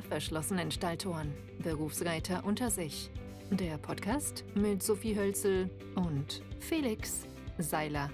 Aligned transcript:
hinter 0.00 0.08
verschlossenen 0.08 0.70
Stalltoren. 0.70 1.34
Berufsreiter 1.62 2.44
unter 2.44 2.70
sich. 2.70 3.10
Der 3.50 3.76
Podcast 3.78 4.44
mit 4.54 4.82
Sophie 4.82 5.16
Hölzel 5.16 5.68
und 5.94 6.42
Felix 6.58 7.26
Seiler. 7.58 8.10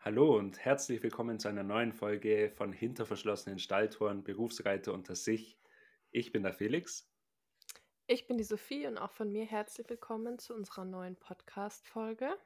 Hallo 0.00 0.36
und 0.36 0.58
herzlich 0.58 1.02
willkommen 1.02 1.38
zu 1.38 1.48
einer 1.48 1.62
neuen 1.62 1.92
Folge 1.92 2.50
von 2.56 2.72
Hinter 2.72 3.06
verschlossenen 3.06 3.58
Stalltoren, 3.58 4.24
Berufsreiter 4.24 4.92
unter 4.92 5.14
sich. 5.14 5.58
Ich 6.10 6.32
bin 6.32 6.42
der 6.42 6.52
Felix. 6.52 7.08
Ich 8.12 8.26
bin 8.26 8.38
die 8.38 8.44
Sophie 8.44 8.88
und 8.88 8.98
auch 8.98 9.12
von 9.12 9.30
mir 9.30 9.44
herzlich 9.44 9.88
willkommen 9.88 10.40
zu 10.40 10.52
unserer 10.52 10.84
neuen 10.84 11.14
Podcast-Folge. 11.14 12.36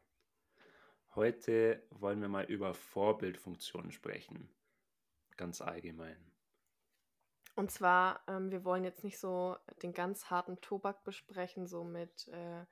Heute 1.14 1.80
wollen 1.90 2.20
wir 2.20 2.28
mal 2.28 2.44
über 2.44 2.74
Vorbildfunktionen 2.74 3.92
sprechen, 3.92 4.48
ganz 5.36 5.60
allgemein. 5.60 6.16
Und 7.54 7.70
zwar, 7.70 8.20
ähm, 8.26 8.50
wir 8.50 8.64
wollen 8.64 8.82
jetzt 8.82 9.04
nicht 9.04 9.20
so 9.20 9.56
den 9.82 9.92
ganz 9.92 10.28
harten 10.30 10.60
Tobak 10.60 11.04
besprechen, 11.04 11.68
so 11.68 11.84
mit 11.84 12.26
äh, 12.32 12.64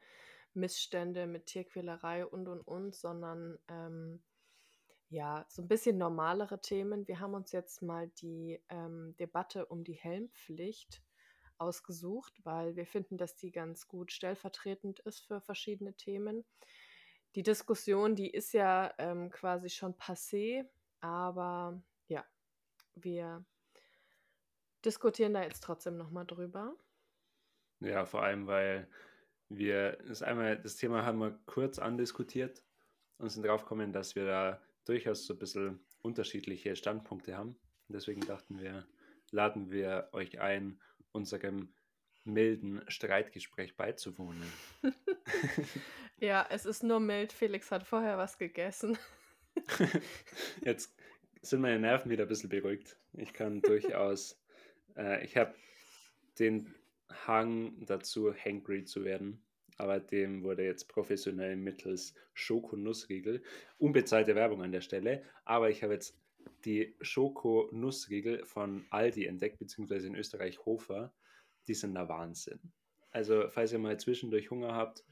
Missstände, 0.54 1.28
mit 1.28 1.46
Tierquälerei 1.46 2.26
und 2.26 2.48
und 2.48 2.62
und, 2.62 2.96
sondern 2.96 3.60
ähm, 3.68 4.20
ja, 5.08 5.46
so 5.48 5.62
ein 5.62 5.68
bisschen 5.68 5.96
normalere 5.96 6.60
Themen. 6.60 7.06
Wir 7.06 7.20
haben 7.20 7.34
uns 7.34 7.52
jetzt 7.52 7.80
mal 7.80 8.08
die 8.08 8.60
ähm, 8.70 9.14
Debatte 9.20 9.66
um 9.66 9.84
die 9.84 9.92
Helmpflicht 9.94 11.00
ausgesucht, 11.58 12.40
weil 12.42 12.74
wir 12.74 12.86
finden, 12.86 13.18
dass 13.18 13.36
die 13.36 13.52
ganz 13.52 13.86
gut 13.86 14.10
stellvertretend 14.10 14.98
ist 15.00 15.20
für 15.20 15.40
verschiedene 15.40 15.94
Themen. 15.94 16.44
Die 17.34 17.42
Diskussion, 17.42 18.14
die 18.14 18.30
ist 18.30 18.52
ja 18.52 18.92
ähm, 18.98 19.30
quasi 19.30 19.70
schon 19.70 19.94
passé, 19.94 20.66
aber 21.00 21.82
ja, 22.08 22.24
wir 22.94 23.44
diskutieren 24.84 25.34
da 25.34 25.42
jetzt 25.42 25.62
trotzdem 25.62 25.96
nochmal 25.96 26.26
drüber. 26.26 26.76
Ja, 27.80 28.04
vor 28.04 28.22
allem, 28.22 28.46
weil 28.46 28.88
wir 29.48 29.98
das 30.06 30.22
einmal, 30.22 30.58
das 30.60 30.76
Thema 30.76 31.04
haben 31.04 31.18
wir 31.18 31.38
kurz 31.46 31.78
andiskutiert 31.78 32.62
und 33.18 33.30
sind 33.30 33.44
drauf 33.44 33.62
gekommen, 33.62 33.92
dass 33.92 34.14
wir 34.14 34.26
da 34.26 34.62
durchaus 34.84 35.26
so 35.26 35.34
ein 35.34 35.38
bisschen 35.38 35.80
unterschiedliche 36.02 36.76
Standpunkte 36.76 37.36
haben. 37.36 37.56
Deswegen 37.88 38.20
dachten 38.22 38.58
wir, 38.58 38.86
laden 39.30 39.70
wir 39.70 40.08
euch 40.12 40.40
ein, 40.40 40.80
unserem 41.12 41.72
milden 42.24 42.82
Streitgespräch 42.88 43.76
beizuwohnen. 43.76 44.42
ja, 46.18 46.46
es 46.50 46.66
ist 46.66 46.82
nur 46.82 47.00
mild. 47.00 47.32
Felix 47.32 47.70
hat 47.70 47.84
vorher 47.84 48.18
was 48.18 48.38
gegessen. 48.38 48.98
Jetzt 50.64 50.94
sind 51.42 51.60
meine 51.60 51.80
Nerven 51.80 52.10
wieder 52.10 52.24
ein 52.24 52.28
bisschen 52.28 52.50
beruhigt. 52.50 52.96
Ich 53.14 53.32
kann 53.32 53.60
durchaus, 53.60 54.40
äh, 54.96 55.24
ich 55.24 55.36
habe 55.36 55.54
den 56.38 56.74
Hang 57.26 57.84
dazu, 57.84 58.32
hangry 58.34 58.84
zu 58.84 59.04
werden 59.04 59.42
aber 59.82 59.98
dem 59.98 60.42
wurde 60.42 60.64
jetzt 60.64 60.88
professionell 60.88 61.56
mittels 61.56 62.14
Schoko-Nussriegel, 62.34 63.42
unbezahlte 63.78 64.34
Werbung 64.34 64.62
an 64.62 64.70
der 64.70 64.80
Stelle, 64.80 65.24
aber 65.44 65.70
ich 65.70 65.82
habe 65.82 65.94
jetzt 65.94 66.16
die 66.64 66.94
Schoko-Nussriegel 67.00 68.44
von 68.44 68.84
Aldi 68.90 69.26
entdeckt, 69.26 69.58
beziehungsweise 69.58 70.06
in 70.06 70.14
Österreich 70.14 70.64
Hofer, 70.64 71.12
die 71.68 71.74
sind 71.74 71.94
der 71.94 72.08
Wahnsinn. 72.08 72.60
Also, 73.10 73.48
falls 73.48 73.72
ihr 73.72 73.78
mal 73.78 73.98
zwischendurch 73.98 74.50
Hunger 74.50 74.74
habt, 74.74 75.04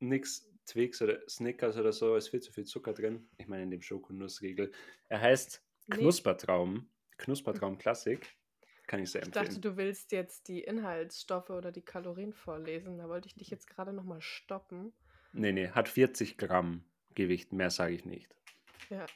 nix 0.00 0.48
Twix 0.66 1.02
oder 1.02 1.18
Snickers 1.28 1.76
oder 1.76 1.92
so, 1.92 2.16
ist 2.16 2.28
viel 2.28 2.40
zu 2.40 2.52
viel 2.52 2.64
Zucker 2.64 2.92
drin. 2.92 3.28
Ich 3.38 3.48
meine, 3.48 3.64
in 3.64 3.70
dem 3.70 3.82
Schokonussriegel. 3.82 4.72
Er 5.08 5.20
heißt 5.20 5.62
Knuspertraum, 5.90 6.88
Knuspertraum 7.18 7.78
Klassik. 7.78 8.36
Kann 8.86 9.00
ich 9.00 9.10
sehr 9.10 9.22
empfehlen. 9.22 9.44
Ich 9.44 9.50
dachte, 9.50 9.60
du 9.60 9.76
willst 9.76 10.12
jetzt 10.12 10.48
die 10.48 10.60
Inhaltsstoffe 10.60 11.50
oder 11.50 11.72
die 11.72 11.82
Kalorien 11.82 12.32
vorlesen. 12.32 12.98
Da 12.98 13.08
wollte 13.08 13.28
ich 13.28 13.34
dich 13.34 13.48
jetzt 13.50 13.68
gerade 13.68 13.92
nochmal 13.92 14.20
stoppen. 14.20 14.92
Nee, 15.32 15.52
nee, 15.52 15.68
hat 15.68 15.88
40 15.88 16.36
Gramm 16.36 16.84
Gewicht, 17.14 17.52
mehr 17.52 17.70
sage 17.70 17.94
ich 17.94 18.04
nicht. 18.04 18.34
Ja, 18.90 19.06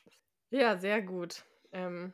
ja 0.51 0.79
sehr 0.79 1.03
gut. 1.03 1.45
Ähm, 1.73 2.13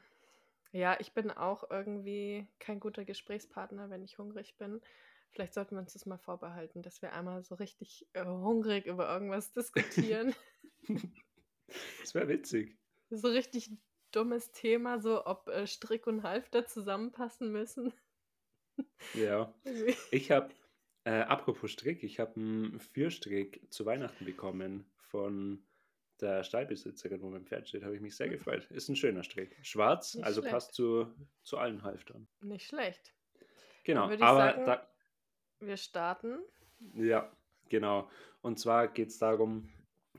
ja, 0.72 0.98
ich 1.00 1.12
bin 1.12 1.30
auch 1.30 1.70
irgendwie 1.70 2.48
kein 2.58 2.80
guter 2.80 3.04
Gesprächspartner, 3.04 3.90
wenn 3.90 4.02
ich 4.02 4.18
hungrig 4.18 4.56
bin. 4.56 4.80
Vielleicht 5.30 5.54
sollten 5.54 5.76
wir 5.76 5.80
uns 5.80 5.92
das 5.92 6.06
mal 6.06 6.18
vorbehalten, 6.18 6.82
dass 6.82 7.02
wir 7.02 7.12
einmal 7.12 7.42
so 7.42 7.54
richtig 7.54 8.06
äh, 8.14 8.24
hungrig 8.24 8.86
über 8.86 9.10
irgendwas 9.12 9.52
diskutieren. 9.52 10.34
das 12.00 12.14
wäre 12.14 12.28
witzig. 12.28 12.76
So 13.10 13.28
richtig 13.28 13.70
dummes 14.12 14.52
Thema, 14.52 15.00
so 15.00 15.26
ob 15.26 15.48
äh, 15.48 15.66
Strick 15.66 16.06
und 16.06 16.22
Halfter 16.22 16.66
zusammenpassen 16.66 17.52
müssen. 17.52 17.92
Ja. 19.14 19.54
Ich 20.10 20.30
habe, 20.30 20.52
äh, 21.04 21.20
apropos 21.20 21.70
Strick, 21.70 22.02
ich 22.02 22.18
habe 22.18 22.36
einen 22.36 22.80
Fürstrick 22.80 23.66
zu 23.70 23.84
Weihnachten 23.84 24.24
bekommen 24.24 24.86
von 24.96 25.62
der 26.22 26.44
Stallbesitzerin, 26.44 27.20
wo 27.20 27.28
mein 27.30 27.44
Pferd 27.44 27.68
steht, 27.68 27.84
habe 27.84 27.94
ich 27.94 28.00
mich 28.00 28.16
sehr 28.16 28.28
gefreut. 28.28 28.70
Ist 28.70 28.88
ein 28.88 28.96
schöner 28.96 29.22
Strick. 29.22 29.56
Schwarz, 29.62 30.14
Nicht 30.14 30.24
also 30.24 30.40
schlecht. 30.40 30.52
passt 30.52 30.74
zu, 30.74 31.12
zu 31.42 31.58
allen 31.58 31.82
Halftern. 31.82 32.28
Nicht 32.40 32.66
schlecht. 32.66 33.12
Genau, 33.84 34.04
aber 34.04 34.18
sagen, 34.18 34.64
da, 34.64 34.88
wir 35.60 35.76
starten. 35.76 36.38
Ja, 36.94 37.30
genau. 37.68 38.08
Und 38.40 38.58
zwar 38.58 38.88
geht 38.88 39.08
es 39.08 39.18
darum, 39.18 39.68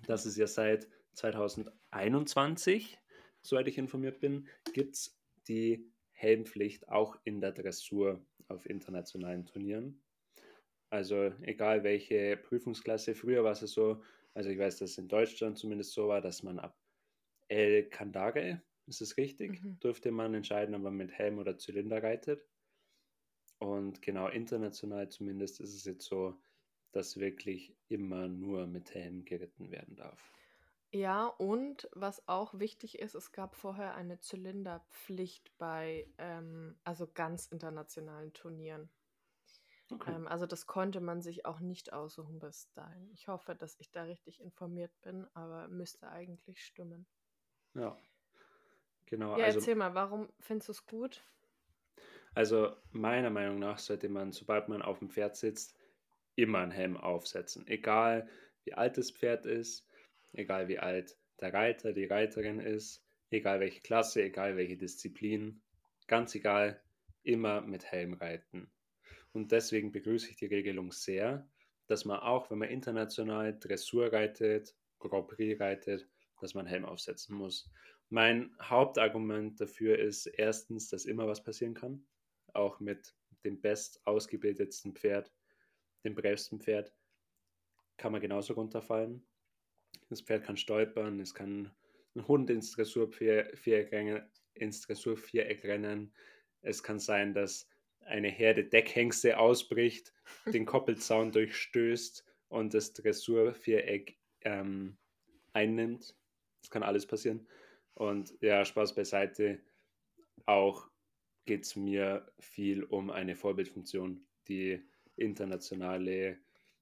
dass 0.05 0.25
es 0.25 0.37
ja 0.37 0.47
seit 0.47 0.87
2021 1.13 2.99
soweit 3.43 3.67
ich 3.67 3.77
informiert 3.77 4.19
bin, 4.19 4.47
gibt 4.73 4.95
es 4.95 5.19
die 5.47 5.91
Helmpflicht 6.11 6.89
auch 6.89 7.17
in 7.25 7.41
der 7.41 7.51
Dressur 7.51 8.25
auf 8.47 8.65
internationalen 8.67 9.45
Turnieren. 9.45 10.01
Also 10.89 11.33
egal 11.41 11.83
welche 11.83 12.37
Prüfungsklasse, 12.37 13.15
früher 13.15 13.43
war 13.43 13.51
es 13.51 13.59
so, 13.59 14.01
also 14.33 14.49
ich 14.49 14.59
weiß, 14.59 14.79
dass 14.79 14.91
es 14.91 14.97
in 14.97 15.07
Deutschland 15.07 15.57
zumindest 15.57 15.93
so 15.93 16.07
war, 16.07 16.21
dass 16.21 16.43
man 16.43 16.59
ab 16.59 16.77
El 17.47 17.89
Kandare, 17.89 18.61
ist 18.87 19.01
es 19.01 19.17
richtig, 19.17 19.61
mhm. 19.61 19.79
durfte 19.79 20.11
man 20.11 20.33
entscheiden, 20.33 20.75
ob 20.75 20.81
man 20.81 20.95
mit 20.95 21.11
Helm 21.11 21.37
oder 21.39 21.57
Zylinder 21.57 22.01
reitet. 22.01 22.45
Und 23.59 24.01
genau 24.01 24.27
international 24.27 25.09
zumindest 25.09 25.61
ist 25.61 25.73
es 25.73 25.85
jetzt 25.85 26.05
so, 26.05 26.41
dass 26.91 27.17
wirklich 27.17 27.75
immer 27.87 28.27
nur 28.27 28.67
mit 28.67 28.93
Helm 28.93 29.25
geritten 29.25 29.71
werden 29.71 29.95
darf. 29.95 30.33
Ja, 30.91 31.25
und 31.25 31.89
was 31.93 32.27
auch 32.27 32.59
wichtig 32.59 32.99
ist, 32.99 33.15
es 33.15 33.31
gab 33.31 33.55
vorher 33.55 33.95
eine 33.95 34.19
Zylinderpflicht 34.19 35.51
bei, 35.57 36.07
ähm, 36.19 36.77
also 36.83 37.07
ganz 37.11 37.47
internationalen 37.47 38.31
Turnieren. 38.33 38.89
Okay. 39.91 40.11
Ähm, 40.11 40.27
also 40.27 40.45
das 40.45 40.65
konnte 40.65 41.01
man 41.01 41.21
sich 41.21 41.45
auch 41.45 41.59
nicht 41.59 41.93
aussuchen 41.93 42.39
bis 42.39 42.71
dahin. 42.73 43.09
Ich 43.11 43.27
hoffe, 43.27 43.55
dass 43.55 43.75
ich 43.79 43.91
da 43.91 44.03
richtig 44.03 44.39
informiert 44.41 44.91
bin, 45.01 45.27
aber 45.33 45.67
müsste 45.67 46.09
eigentlich 46.09 46.63
stimmen. 46.63 47.07
Ja, 47.75 47.97
genau. 49.05 49.35
Ja, 49.35 49.45
also, 49.45 49.59
erzähl 49.59 49.75
mal, 49.75 49.93
warum 49.93 50.31
findest 50.39 50.69
du 50.69 50.71
es 50.71 50.85
gut? 50.85 51.23
Also 52.35 52.75
meiner 52.91 53.29
Meinung 53.29 53.59
nach 53.59 53.79
sollte 53.79 54.09
man, 54.09 54.31
sobald 54.31 54.69
man 54.69 54.81
auf 54.81 54.99
dem 54.99 55.09
Pferd 55.09 55.35
sitzt, 55.35 55.75
immer 56.35 56.59
einen 56.59 56.71
Helm 56.71 56.97
aufsetzen. 56.97 57.67
Egal 57.67 58.29
wie 58.63 58.73
alt 58.73 58.97
das 58.97 59.11
Pferd 59.11 59.45
ist, 59.45 59.87
egal 60.31 60.67
wie 60.67 60.79
alt 60.79 61.17
der 61.39 61.53
Reiter, 61.53 61.93
die 61.93 62.05
Reiterin 62.05 62.59
ist, 62.59 63.05
egal 63.29 63.59
welche 63.59 63.81
Klasse, 63.81 64.23
egal 64.23 64.57
welche 64.57 64.77
Disziplin, 64.77 65.61
ganz 66.07 66.33
egal, 66.35 66.81
immer 67.23 67.61
mit 67.61 67.85
Helm 67.91 68.13
reiten. 68.13 68.71
Und 69.33 69.51
deswegen 69.51 69.91
begrüße 69.91 70.29
ich 70.29 70.35
die 70.35 70.45
Regelung 70.45 70.91
sehr, 70.91 71.47
dass 71.87 72.05
man 72.05 72.19
auch, 72.19 72.49
wenn 72.49 72.59
man 72.59 72.69
international 72.69 73.57
Dressur 73.59 74.13
reitet, 74.13 74.75
Grand 74.99 75.27
Prix 75.27 75.59
reitet, 75.59 76.07
dass 76.39 76.53
man 76.53 76.65
Helm 76.65 76.85
aufsetzen 76.85 77.35
muss. 77.35 77.69
Mein 78.09 78.55
Hauptargument 78.61 79.59
dafür 79.59 79.97
ist 79.99 80.27
erstens, 80.27 80.87
dass 80.87 81.05
immer 81.05 81.27
was 81.27 81.43
passieren 81.43 81.73
kann, 81.73 82.05
auch 82.53 82.79
mit 82.79 83.15
dem 83.43 83.59
best 83.59 84.05
ausgebildetsten 84.05 84.93
Pferd, 84.93 85.33
dem 86.03 86.15
bravsten 86.15 86.61
Pferd, 86.61 86.93
kann 87.97 88.11
man 88.11 88.21
genauso 88.21 88.53
runterfallen. 88.53 89.25
Das 90.09 90.21
Pferd 90.21 90.43
kann 90.43 90.57
stolpern, 90.57 91.19
es 91.19 91.33
kann 91.33 91.73
ein 92.15 92.27
Hund 92.27 92.49
ins 92.49 92.71
Dressurviereck 92.73 93.91
rennen, 93.91 94.21
ins 94.53 94.81
Dressurviereck 94.81 95.63
rennen. 95.63 96.13
Es 96.61 96.83
kann 96.83 96.99
sein, 96.99 97.33
dass 97.33 97.67
eine 98.05 98.29
Herde 98.29 98.63
Deckhengste 98.63 99.37
ausbricht, 99.37 100.13
den 100.45 100.65
Koppelzaun 100.65 101.31
durchstößt 101.31 102.25
und 102.49 102.73
das 102.73 102.93
Dressurviereck 102.93 104.17
ähm, 104.41 104.97
einnimmt. 105.53 106.15
Das 106.61 106.69
kann 106.69 106.83
alles 106.83 107.05
passieren. 107.05 107.47
Und 107.95 108.35
ja, 108.41 108.65
Spaß 108.65 108.95
beiseite. 108.95 109.61
Auch 110.45 110.89
geht 111.45 111.65
es 111.65 111.75
mir 111.75 112.31
viel 112.39 112.83
um 112.83 113.09
eine 113.09 113.35
Vorbildfunktion, 113.35 114.25
die 114.47 114.81
internationale 115.15 116.39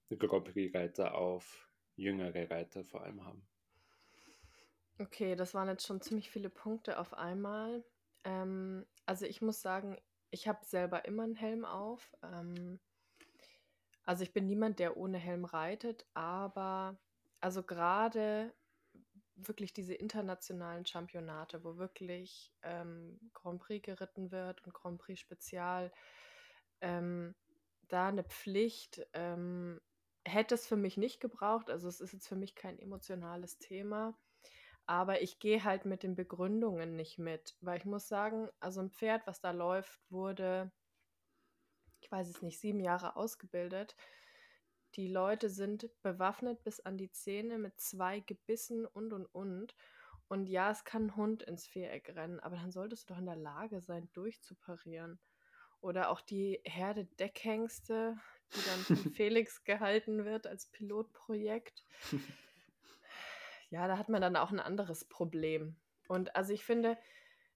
Grand 0.09 0.45
Prix-Reiter 0.45 1.15
auf 1.15 1.69
jüngere 1.95 2.49
Reiter 2.49 2.83
vor 2.83 3.03
allem 3.03 3.25
haben. 3.25 3.47
Okay, 4.99 5.35
das 5.35 5.53
waren 5.53 5.67
jetzt 5.67 5.85
schon 5.85 6.01
ziemlich 6.01 6.29
viele 6.29 6.49
Punkte 6.49 6.99
auf 6.99 7.13
einmal. 7.13 7.83
Ähm, 8.23 8.85
also 9.05 9.25
ich 9.25 9.41
muss 9.41 9.61
sagen, 9.61 9.97
ich 10.31 10.47
habe 10.47 10.65
selber 10.65 11.05
immer 11.05 11.23
einen 11.23 11.35
Helm 11.35 11.65
auf. 11.65 12.15
Ähm, 12.23 12.79
also 14.03 14.23
ich 14.23 14.33
bin 14.33 14.47
niemand, 14.47 14.79
der 14.79 14.97
ohne 14.97 15.17
Helm 15.17 15.45
reitet, 15.45 16.05
aber 16.13 16.99
also 17.39 17.63
gerade 17.63 18.53
wirklich 19.35 19.73
diese 19.73 19.93
internationalen 19.93 20.85
Championate, 20.85 21.63
wo 21.63 21.77
wirklich 21.77 22.53
ähm, 22.63 23.19
Grand 23.33 23.61
Prix 23.61 23.85
geritten 23.85 24.31
wird 24.31 24.63
und 24.65 24.73
Grand 24.73 24.99
Prix 24.99 25.19
Spezial, 25.19 25.91
ähm, 26.81 27.35
da 27.87 28.07
eine 28.07 28.23
Pflicht 28.23 29.05
ähm, 29.13 29.79
hätte 30.25 30.55
es 30.55 30.67
für 30.67 30.77
mich 30.77 30.97
nicht 30.97 31.19
gebraucht. 31.19 31.69
Also 31.69 31.87
es 31.87 31.99
ist 31.99 32.13
jetzt 32.13 32.27
für 32.27 32.35
mich 32.35 32.55
kein 32.55 32.79
emotionales 32.79 33.57
Thema. 33.57 34.17
Aber 34.91 35.21
ich 35.21 35.39
gehe 35.39 35.63
halt 35.63 35.85
mit 35.85 36.03
den 36.03 36.15
Begründungen 36.15 36.97
nicht 36.97 37.17
mit, 37.17 37.55
weil 37.61 37.77
ich 37.77 37.85
muss 37.85 38.09
sagen, 38.09 38.49
also 38.59 38.81
ein 38.81 38.89
Pferd, 38.89 39.25
was 39.25 39.39
da 39.39 39.51
läuft, 39.51 40.01
wurde, 40.09 40.69
ich 42.01 42.11
weiß 42.11 42.27
es 42.27 42.41
nicht, 42.41 42.59
sieben 42.59 42.81
Jahre 42.81 43.15
ausgebildet. 43.15 43.95
Die 44.95 45.07
Leute 45.07 45.49
sind 45.49 45.89
bewaffnet 46.01 46.61
bis 46.65 46.81
an 46.81 46.97
die 46.97 47.09
Zähne 47.09 47.57
mit 47.57 47.79
zwei 47.79 48.19
Gebissen 48.19 48.85
und 48.85 49.13
und 49.13 49.27
und. 49.27 49.77
Und 50.27 50.47
ja, 50.47 50.71
es 50.71 50.83
kann 50.83 51.05
ein 51.05 51.15
Hund 51.15 51.41
ins 51.43 51.65
Viereck 51.65 52.13
rennen, 52.13 52.41
aber 52.41 52.57
dann 52.57 52.73
solltest 52.73 53.09
du 53.09 53.13
doch 53.13 53.19
in 53.21 53.27
der 53.27 53.37
Lage 53.37 53.79
sein, 53.79 54.09
durchzuparieren. 54.11 55.21
Oder 55.79 56.09
auch 56.09 56.19
die 56.19 56.59
Herde 56.65 57.05
Deckhengste, 57.05 58.17
die 58.53 58.65
dann 58.65 58.79
von 58.97 58.97
Felix 59.15 59.63
gehalten 59.63 60.25
wird 60.25 60.47
als 60.47 60.65
Pilotprojekt. 60.65 61.85
Ja, 63.71 63.87
da 63.87 63.97
hat 63.97 64.09
man 64.09 64.21
dann 64.21 64.35
auch 64.35 64.51
ein 64.51 64.59
anderes 64.59 65.05
Problem. 65.05 65.77
Und 66.07 66.35
also 66.35 66.53
ich 66.53 66.65
finde, 66.65 66.97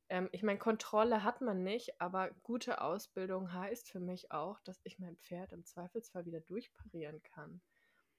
ähm, 0.07 0.29
ich 0.31 0.43
meine, 0.43 0.57
Kontrolle 0.57 1.23
hat 1.23 1.41
man 1.41 1.61
nicht, 1.61 1.99
aber 1.99 2.31
gute 2.41 2.81
Ausbildung 2.81 3.53
heißt 3.53 3.89
für 3.89 3.99
mich 3.99 4.31
auch, 4.31 4.59
dass 4.61 4.79
ich 4.85 4.97
mein 4.97 5.17
Pferd 5.17 5.51
im 5.51 5.65
Zweifelsfall 5.65 6.25
wieder 6.25 6.39
durchparieren 6.39 7.21
kann. 7.21 7.61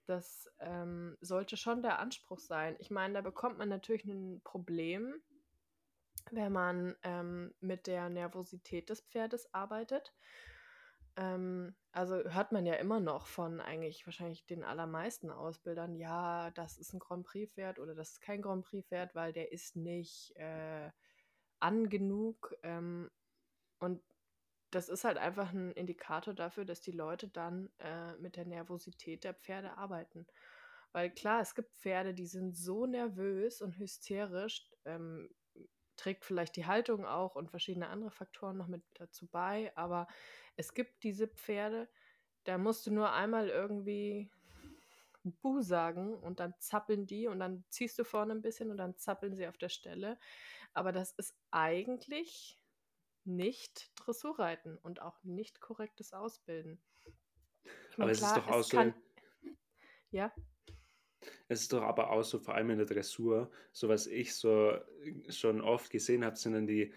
Das 0.04 0.48
ähm, 0.60 1.16
sollte 1.22 1.56
schon 1.56 1.82
der 1.82 1.98
Anspruch 1.98 2.38
sein. 2.38 2.76
Ich 2.80 2.90
meine, 2.90 3.14
da 3.14 3.20
bekommt 3.22 3.58
man 3.58 3.70
natürlich 3.70 4.04
ein 4.04 4.42
Problem, 4.44 5.14
wenn 6.30 6.52
man 6.52 6.96
ähm, 7.02 7.54
mit 7.60 7.86
der 7.86 8.10
Nervosität 8.10 8.90
des 8.90 9.00
Pferdes 9.00 9.52
arbeitet. 9.54 10.12
Ähm, 11.16 11.74
also 11.92 12.16
hört 12.16 12.52
man 12.52 12.66
ja 12.66 12.74
immer 12.74 13.00
noch 13.00 13.26
von 13.26 13.60
eigentlich 13.60 14.06
wahrscheinlich 14.06 14.44
den 14.46 14.62
allermeisten 14.64 15.30
Ausbildern, 15.30 15.96
ja, 15.96 16.50
das 16.50 16.76
ist 16.76 16.92
ein 16.92 16.98
Grand 16.98 17.24
Prix-Pferd 17.26 17.78
oder 17.78 17.94
das 17.94 18.12
ist 18.12 18.20
kein 18.20 18.42
Grand 18.42 18.64
Prix-Pferd, 18.66 19.14
weil 19.14 19.32
der 19.32 19.52
ist 19.52 19.76
nicht 19.76 20.36
äh, 20.36 20.90
an 21.60 21.88
genug. 21.88 22.54
Ähm, 22.62 23.10
und 23.78 24.02
das 24.70 24.88
ist 24.88 25.04
halt 25.04 25.16
einfach 25.18 25.52
ein 25.52 25.72
Indikator 25.72 26.34
dafür, 26.34 26.64
dass 26.64 26.80
die 26.80 26.92
Leute 26.92 27.28
dann 27.28 27.70
äh, 27.78 28.14
mit 28.16 28.36
der 28.36 28.44
Nervosität 28.44 29.24
der 29.24 29.34
Pferde 29.34 29.78
arbeiten. 29.78 30.26
Weil 30.92 31.10
klar, 31.10 31.40
es 31.40 31.54
gibt 31.54 31.74
Pferde, 31.74 32.14
die 32.14 32.26
sind 32.26 32.56
so 32.56 32.86
nervös 32.86 33.62
und 33.62 33.78
hysterisch, 33.78 34.70
ähm, 34.84 35.30
trägt 35.96 36.24
vielleicht 36.24 36.56
die 36.56 36.66
Haltung 36.66 37.06
auch 37.06 37.34
und 37.34 37.50
verschiedene 37.50 37.88
andere 37.88 38.10
Faktoren 38.10 38.56
noch 38.56 38.68
mit 38.68 38.82
dazu 38.94 39.26
bei, 39.26 39.72
aber 39.76 40.06
es 40.56 40.74
gibt 40.74 41.02
diese 41.02 41.28
Pferde, 41.28 41.88
da 42.44 42.58
musst 42.58 42.86
du 42.86 42.92
nur 42.92 43.12
einmal 43.12 43.48
irgendwie 43.48 44.30
Buh 45.24 45.60
sagen 45.60 46.14
und 46.14 46.40
dann 46.40 46.54
zappeln 46.58 47.06
die 47.06 47.26
und 47.26 47.40
dann 47.40 47.64
ziehst 47.68 47.98
du 47.98 48.04
vorne 48.04 48.32
ein 48.32 48.42
bisschen 48.42 48.70
und 48.70 48.76
dann 48.76 48.96
zappeln 48.96 49.34
sie 49.34 49.48
auf 49.48 49.58
der 49.58 49.68
Stelle. 49.68 50.18
Aber 50.72 50.92
das 50.92 51.12
ist 51.12 51.36
eigentlich 51.50 52.60
nicht 53.24 53.90
Dressurreiten 53.96 54.78
und 54.78 55.02
auch 55.02 55.22
nicht 55.24 55.60
korrektes 55.60 56.12
Ausbilden. 56.12 56.80
Ich 57.90 57.98
mein, 57.98 58.08
aber 58.08 58.16
klar, 58.16 58.30
es 58.30 58.36
ist 58.36 58.46
doch 58.46 58.48
auch 58.48 58.62
so. 58.62 58.76
Kann... 58.76 58.94
Ja. 60.10 60.32
Es 61.48 61.62
ist 61.62 61.72
doch 61.72 61.82
aber 61.82 62.10
auch 62.10 62.24
so, 62.24 62.38
vor 62.38 62.54
allem 62.54 62.70
in 62.70 62.78
der 62.78 62.86
Dressur, 62.86 63.50
so 63.72 63.88
was 63.88 64.06
ich 64.06 64.34
so 64.34 64.70
äh, 64.70 65.30
schon 65.30 65.60
oft 65.60 65.90
gesehen 65.90 66.24
habe, 66.24 66.36
sind 66.36 66.54
dann 66.54 66.66
die, 66.66 66.92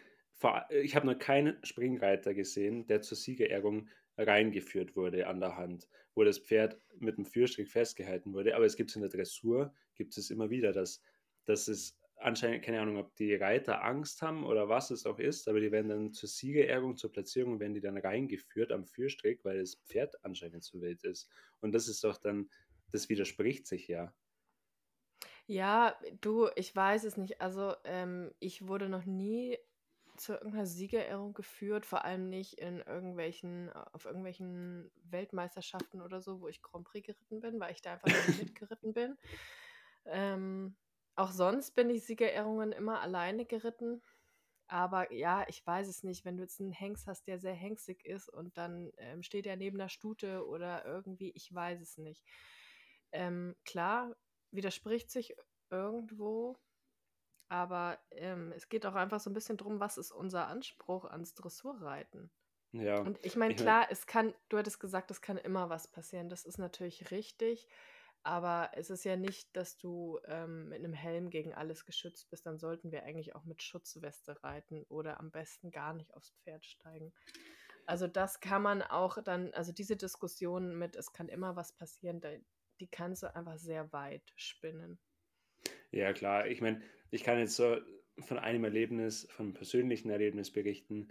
ich 0.70 0.96
habe 0.96 1.06
noch 1.06 1.20
keinen 1.20 1.64
Springreiter 1.64 2.34
gesehen, 2.34 2.88
der 2.88 3.02
zur 3.02 3.18
Siegerehrung 3.18 3.90
reingeführt 4.18 4.96
wurde 4.96 5.28
an 5.28 5.40
der 5.40 5.56
Hand, 5.56 5.88
wo 6.16 6.24
das 6.24 6.40
Pferd 6.40 6.80
mit 6.98 7.18
dem 7.18 7.26
Führstrick 7.26 7.70
festgehalten 7.70 8.34
wurde. 8.34 8.56
Aber 8.56 8.66
es 8.66 8.76
gibt 8.76 8.90
es 8.90 8.96
in 8.96 9.02
der 9.02 9.10
Dressur, 9.10 9.74
gibt 9.96 10.18
es 10.18 10.30
immer 10.30 10.50
wieder, 10.50 10.72
dass, 10.72 11.02
dass 11.46 11.68
es 11.68 11.98
anscheinend, 12.18 12.64
keine 12.64 12.82
Ahnung, 12.82 12.98
ob 12.98 13.16
die 13.16 13.36
Reiter 13.36 13.84
Angst 13.84 14.22
haben 14.22 14.44
oder 14.46 14.68
was 14.68 14.92
es 14.92 15.06
auch 15.06 15.20
ist, 15.20 15.48
aber 15.48 15.60
die 15.60 15.72
werden 15.72 15.90
dann 15.90 16.14
zur 16.14 16.28
Siegerehrung, 16.30 16.98
zur 16.98 17.12
Platzierung, 17.12 17.60
werden 17.60 17.74
die 17.74 17.82
dann 17.82 17.98
reingeführt 17.98 18.72
am 18.72 18.86
Führstrick, 18.86 19.44
weil 19.46 19.60
das 19.60 19.76
Pferd 19.86 20.24
anscheinend 20.24 20.64
zu 20.64 20.82
wild 20.82 21.04
ist. 21.04 21.30
Und 21.62 21.72
das 21.72 21.88
ist 21.88 22.04
doch 22.04 22.18
dann, 22.18 22.50
das 22.92 23.10
widerspricht 23.10 23.68
sich 23.68 23.88
ja. 23.88 24.14
Ja, 25.50 25.96
du, 26.22 26.48
ich 26.56 26.76
weiß 26.76 27.04
es 27.06 27.18
nicht. 27.18 27.42
Also, 27.42 27.74
ähm, 27.84 28.32
ich 28.40 28.68
wurde 28.68 28.88
noch 28.88 29.06
nie 29.06 29.58
zu 30.16 30.34
irgendeiner 30.34 30.68
Siegerehrung 30.68 31.34
geführt, 31.34 31.88
vor 31.88 32.06
allem 32.06 32.30
nicht 32.30 32.60
in 32.60 32.82
irgendwelchen, 32.82 33.72
auf 33.94 34.06
irgendwelchen 34.06 34.92
Weltmeisterschaften 35.06 36.02
oder 36.02 36.22
so, 36.22 36.42
wo 36.42 36.48
ich 36.50 36.62
Grand 36.62 36.86
Prix 36.86 37.08
geritten 37.08 37.40
bin, 37.40 37.60
weil 37.60 37.72
ich 37.74 37.82
da 37.82 37.94
einfach 37.94 38.08
nicht 38.28 38.38
mitgeritten 38.54 38.94
bin. 38.94 39.18
Ähm, 40.06 40.76
auch 41.16 41.32
sonst 41.32 41.72
bin 41.76 41.90
ich 41.90 42.06
Siegerehrungen 42.06 42.72
immer 42.72 43.02
alleine 43.02 43.46
geritten. 43.46 44.04
Aber 44.68 45.12
ja, 45.12 45.46
ich 45.48 45.66
weiß 45.66 45.88
es 45.88 46.04
nicht, 46.04 46.26
wenn 46.26 46.38
du 46.38 46.44
jetzt 46.44 46.60
einen 46.62 46.72
Hengst 46.74 47.08
hast, 47.08 47.26
der 47.28 47.40
sehr 47.40 47.56
hengstig 47.56 48.06
ist 48.06 48.30
und 48.30 48.56
dann 48.58 48.92
ähm, 48.98 49.24
steht 49.24 49.48
er 49.48 49.56
neben 49.58 49.80
der 49.80 49.90
Stute 49.90 50.48
oder 50.48 50.86
irgendwie, 50.86 51.32
ich 51.32 51.52
weiß 51.52 51.82
es 51.82 51.98
nicht. 51.98 52.24
Ähm, 53.12 53.56
klar, 53.66 54.16
widerspricht 54.52 55.12
sich 55.12 55.36
irgendwo, 55.70 56.58
aber 57.50 58.00
ähm, 58.12 58.52
es 58.56 58.70
geht 58.70 58.86
auch 58.86 58.96
einfach 58.96 59.20
so 59.20 59.30
ein 59.30 59.34
bisschen 59.34 59.58
darum, 59.58 59.80
was 59.80 59.98
ist 59.98 60.12
unser 60.12 60.48
Anspruch 60.48 61.06
ans 61.06 61.34
Dressurreiten. 61.34 62.32
Ja. 62.72 63.00
Und 63.00 63.20
ich 63.26 63.36
meine, 63.36 63.56
klar, 63.56 63.88
es 63.90 64.06
kann, 64.06 64.36
du 64.50 64.58
hattest 64.58 64.80
gesagt, 64.80 65.10
es 65.10 65.22
kann 65.22 65.38
immer 65.38 65.70
was 65.70 65.88
passieren. 65.88 66.30
Das 66.30 66.46
ist 66.46 66.60
natürlich 66.60 67.10
richtig. 67.10 67.68
Aber 68.22 68.72
es 68.74 68.90
ist 68.90 69.06
ja 69.06 69.16
nicht, 69.16 69.56
dass 69.56 69.78
du 69.78 70.20
ähm, 70.26 70.70
mit 70.70 70.80
einem 70.80 70.94
Helm 70.94 71.30
gegen 71.30 71.54
alles 71.54 71.86
geschützt 71.86 72.30
bist. 72.30 72.46
Dann 72.46 72.60
sollten 72.60 72.92
wir 72.92 73.04
eigentlich 73.04 73.34
auch 73.34 73.46
mit 73.46 73.64
Schutzweste 73.64 74.44
reiten 74.44 74.84
oder 74.90 75.20
am 75.20 75.32
besten 75.32 75.72
gar 75.72 75.94
nicht 75.94 76.14
aufs 76.14 76.32
Pferd 76.44 76.66
steigen. 76.66 77.14
Also 77.86 78.08
das 78.08 78.40
kann 78.40 78.62
man 78.62 78.84
auch 78.84 79.24
dann, 79.24 79.52
also 79.54 79.72
diese 79.72 79.96
Diskussion 79.96 80.78
mit, 80.78 80.96
es 80.96 81.12
kann 81.14 81.30
immer 81.30 81.56
was 81.56 81.72
passieren, 81.72 82.22
die 82.80 82.88
kannst 82.88 83.24
du 83.24 83.36
einfach 83.36 83.58
sehr 83.58 83.92
weit 83.92 84.24
spinnen. 84.36 85.00
Ja, 85.92 86.14
klar. 86.14 86.48
Ich 86.48 86.62
meine, 86.62 86.82
ich 87.12 87.24
kann 87.24 87.40
jetzt 87.40 87.56
so 87.56 87.78
von 88.20 88.38
einem 88.38 88.64
Erlebnis, 88.64 89.28
von 89.32 89.48
einem 89.48 89.54
persönlichen 89.54 90.10
Erlebnis 90.10 90.52
berichten. 90.52 91.10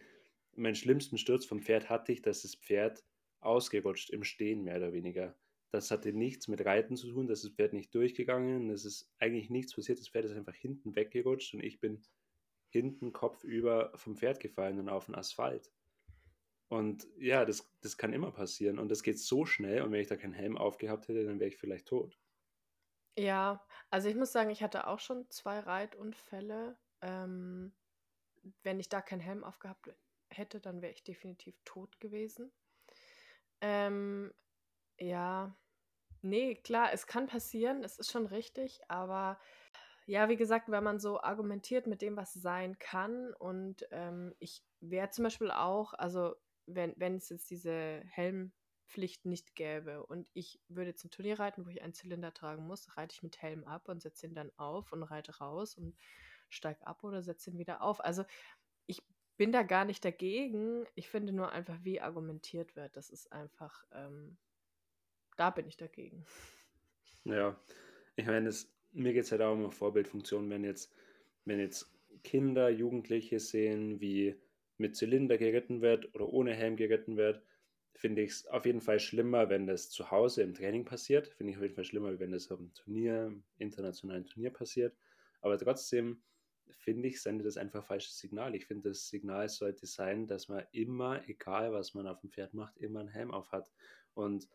Meinen 0.55 0.75
schlimmsten 0.75 1.19
Sturz 1.19 1.45
vom 1.47 1.61
Pferd 1.61 1.89
hatte 1.89 2.13
ich, 2.13 2.23
dass 2.23 2.43
das 2.43 2.55
Pferd 2.55 3.05
ausgerutscht 3.41 4.11
im 4.11 4.25
Stehen, 4.25 4.65
mehr 4.65 4.77
oder 4.77 4.93
weniger. 4.93 5.37
Das 5.71 5.91
hatte 5.91 6.13
nichts 6.13 6.49
mit 6.49 6.65
Reiten 6.65 6.97
zu 6.97 7.11
tun, 7.13 7.27
das 7.27 7.47
Pferd 7.49 7.75
nicht 7.75 7.95
durchgegangen, 7.95 8.71
es 8.71 8.85
ist 8.85 9.13
eigentlich 9.19 9.51
nichts 9.51 9.75
passiert, 9.75 9.99
das 9.99 10.09
Pferd 10.09 10.25
ist 10.25 10.33
einfach 10.33 10.55
hinten 10.55 10.97
weggerutscht 10.97 11.55
und 11.55 11.63
ich 11.63 11.79
bin 11.79 12.03
hinten 12.71 13.13
kopfüber 13.13 13.93
vom 13.95 14.17
Pferd 14.17 14.41
gefallen 14.41 14.79
und 14.79 14.89
auf 14.89 15.07
den 15.07 15.15
Asphalt. 15.15 15.71
Und 16.69 17.07
ja, 17.19 17.45
das, 17.45 17.73
das 17.81 17.97
kann 17.97 18.13
immer 18.13 18.31
passieren 18.31 18.79
und 18.79 18.91
das 18.91 19.03
geht 19.03 19.19
so 19.19 19.47
schnell 19.47 19.83
und 19.83 19.93
wenn 19.93 20.01
ich 20.01 20.09
da 20.09 20.17
keinen 20.17 20.35
Helm 20.35 20.59
aufgehabt 20.59 21.09
hätte, 21.09 21.25
dann 21.25 21.41
wäre 21.41 21.49
ich 21.49 21.57
vielleicht 21.57 21.87
tot. 21.89 22.19
Ja, 23.17 23.67
also 23.91 24.09
ich 24.09 24.15
muss 24.15 24.33
sagen, 24.33 24.51
ich 24.51 24.63
hatte 24.63 24.87
auch 24.87 25.01
schon 25.01 25.29
zwei 25.31 25.59
Reitunfälle. 25.61 26.79
Ähm, 27.01 27.73
wenn 28.63 28.81
ich 28.81 28.89
da 28.89 29.01
keinen 29.01 29.21
Helm 29.21 29.45
aufgehabt 29.45 29.91
hätte, 30.31 30.61
dann 30.61 30.83
wäre 30.83 30.93
ich 30.93 31.05
definitiv 31.05 31.59
tot 31.65 31.99
gewesen. 32.01 32.53
Ähm, 33.61 34.33
ja, 34.99 35.57
nee, 36.23 36.55
klar, 36.55 36.93
es 36.93 37.07
kann 37.07 37.27
passieren, 37.27 37.83
es 37.83 37.99
ist 37.99 38.11
schon 38.11 38.27
richtig, 38.27 38.81
aber 38.89 39.41
ja, 40.07 40.29
wie 40.29 40.37
gesagt, 40.37 40.71
wenn 40.71 40.85
man 40.85 41.01
so 41.01 41.21
argumentiert 41.21 41.87
mit 41.87 42.03
dem, 42.03 42.17
was 42.17 42.33
sein 42.33 42.79
kann 42.79 43.35
und 43.35 43.87
ähm, 43.91 44.35
ich 44.39 44.63
wäre 44.81 45.11
zum 45.11 45.25
Beispiel 45.25 45.51
auch, 45.51 45.93
also 45.95 46.37
wenn, 46.69 46.95
wenn 46.97 47.17
es 47.17 47.29
jetzt 47.29 47.51
diese 47.51 48.03
Helmpflicht 48.07 49.25
nicht 49.25 49.55
gäbe 49.55 50.05
und 50.07 50.29
ich 50.35 50.61
würde 50.69 50.95
zum 50.95 51.11
Turnier 51.11 51.39
reiten, 51.39 51.67
wo 51.67 51.71
ich 51.71 51.83
einen 51.83 51.95
Zylinder 51.95 52.33
tragen 52.33 52.67
muss, 52.67 52.97
reite 52.97 53.15
ich 53.15 53.23
mit 53.23 53.41
Helm 53.43 53.65
ab 53.65 53.89
und 53.89 54.03
setze 54.03 54.27
ihn 54.27 54.35
dann 54.35 54.53
auf 54.57 54.93
und 54.93 55.03
reite 55.03 55.39
raus 55.39 55.77
und 55.77 55.97
steige 56.49 56.87
ab 56.87 57.05
oder 57.05 57.23
setze 57.23 57.51
ihn 57.51 57.59
wieder 57.59 57.83
auf. 57.83 58.05
Also 58.05 58.25
ich 58.87 59.03
bin 59.37 59.53
da 59.53 59.63
gar 59.63 59.85
nicht 59.85 60.05
dagegen. 60.05 60.87
Ich 60.95 61.09
finde 61.09 61.33
nur 61.33 61.53
einfach, 61.53 61.79
wie 61.83 62.01
argumentiert 62.01 62.77
wird. 62.77 62.97
Das 62.97 63.11
ist 63.11 63.33
einfach 63.33 63.85
ähm, 63.93 64.39
da 65.39 65.51
bin 65.51 65.67
ich 65.67 65.79
dagegen. 65.79 66.27
Ja, 67.25 67.61
ich 68.17 68.25
meine, 68.25 68.51
mir 68.93 69.13
geht 69.13 69.25
es 69.25 69.33
halt 69.33 69.43
auch 69.43 69.53
um 69.53 69.59
eine 69.59 69.71
Vorbildfunktion, 69.71 70.49
wenn 70.49 70.65
jetzt, 70.65 70.95
wenn 71.45 71.59
jetzt 71.59 71.93
Kinder, 72.23 72.71
Jugendliche 72.71 73.39
sehen, 73.39 74.01
wie 74.01 74.35
mit 74.79 74.97
Zylinder 74.97 75.39
geritten 75.39 75.81
wird 75.81 76.15
oder 76.15 76.29
ohne 76.29 76.55
Helm 76.55 76.77
geritten 76.77 77.17
wird, 77.17 77.43
finde 77.95 78.23
ich 78.23 78.31
es 78.31 78.47
auf 78.47 78.65
jeden 78.65 78.81
Fall 78.81 79.01
schlimmer, 79.01 79.49
wenn 79.49 79.67
das 79.67 79.91
zu 79.91 80.11
Hause 80.11 80.43
im 80.43 80.55
Training 80.55 80.85
passiert. 80.85 81.29
Finde 81.29 81.51
ich 81.51 81.57
auf 81.57 81.63
jeden 81.63 81.75
Fall 81.75 81.85
schlimmer, 81.85 82.19
wenn 82.19 82.31
das 82.31 82.51
auf 82.51 82.61
einem 82.61 82.73
Turnier, 82.73 83.35
internationalen 83.59 84.25
Turnier 84.25 84.53
passiert. 84.53 84.97
Aber 85.41 85.59
trotzdem 85.59 86.23
finde 86.71 87.09
ich, 87.09 87.21
sendet 87.21 87.47
das 87.47 87.57
einfach 87.57 87.85
falsches 87.85 88.19
Signal. 88.19 88.55
Ich 88.55 88.67
finde, 88.67 88.91
das 88.91 89.09
Signal 89.09 89.49
sollte 89.49 89.87
sein, 89.87 90.27
dass 90.27 90.49
man 90.49 90.65
immer, 90.73 91.27
egal 91.29 91.73
was 91.73 91.95
man 91.95 92.07
auf 92.07 92.21
dem 92.21 92.31
Pferd 92.31 92.55
macht, 92.55 92.77
immer 92.77 93.01
einen 93.01 93.09
Helm 93.09 93.31
auf 93.31 93.51
hat. 93.53 93.71
Und 94.15 94.49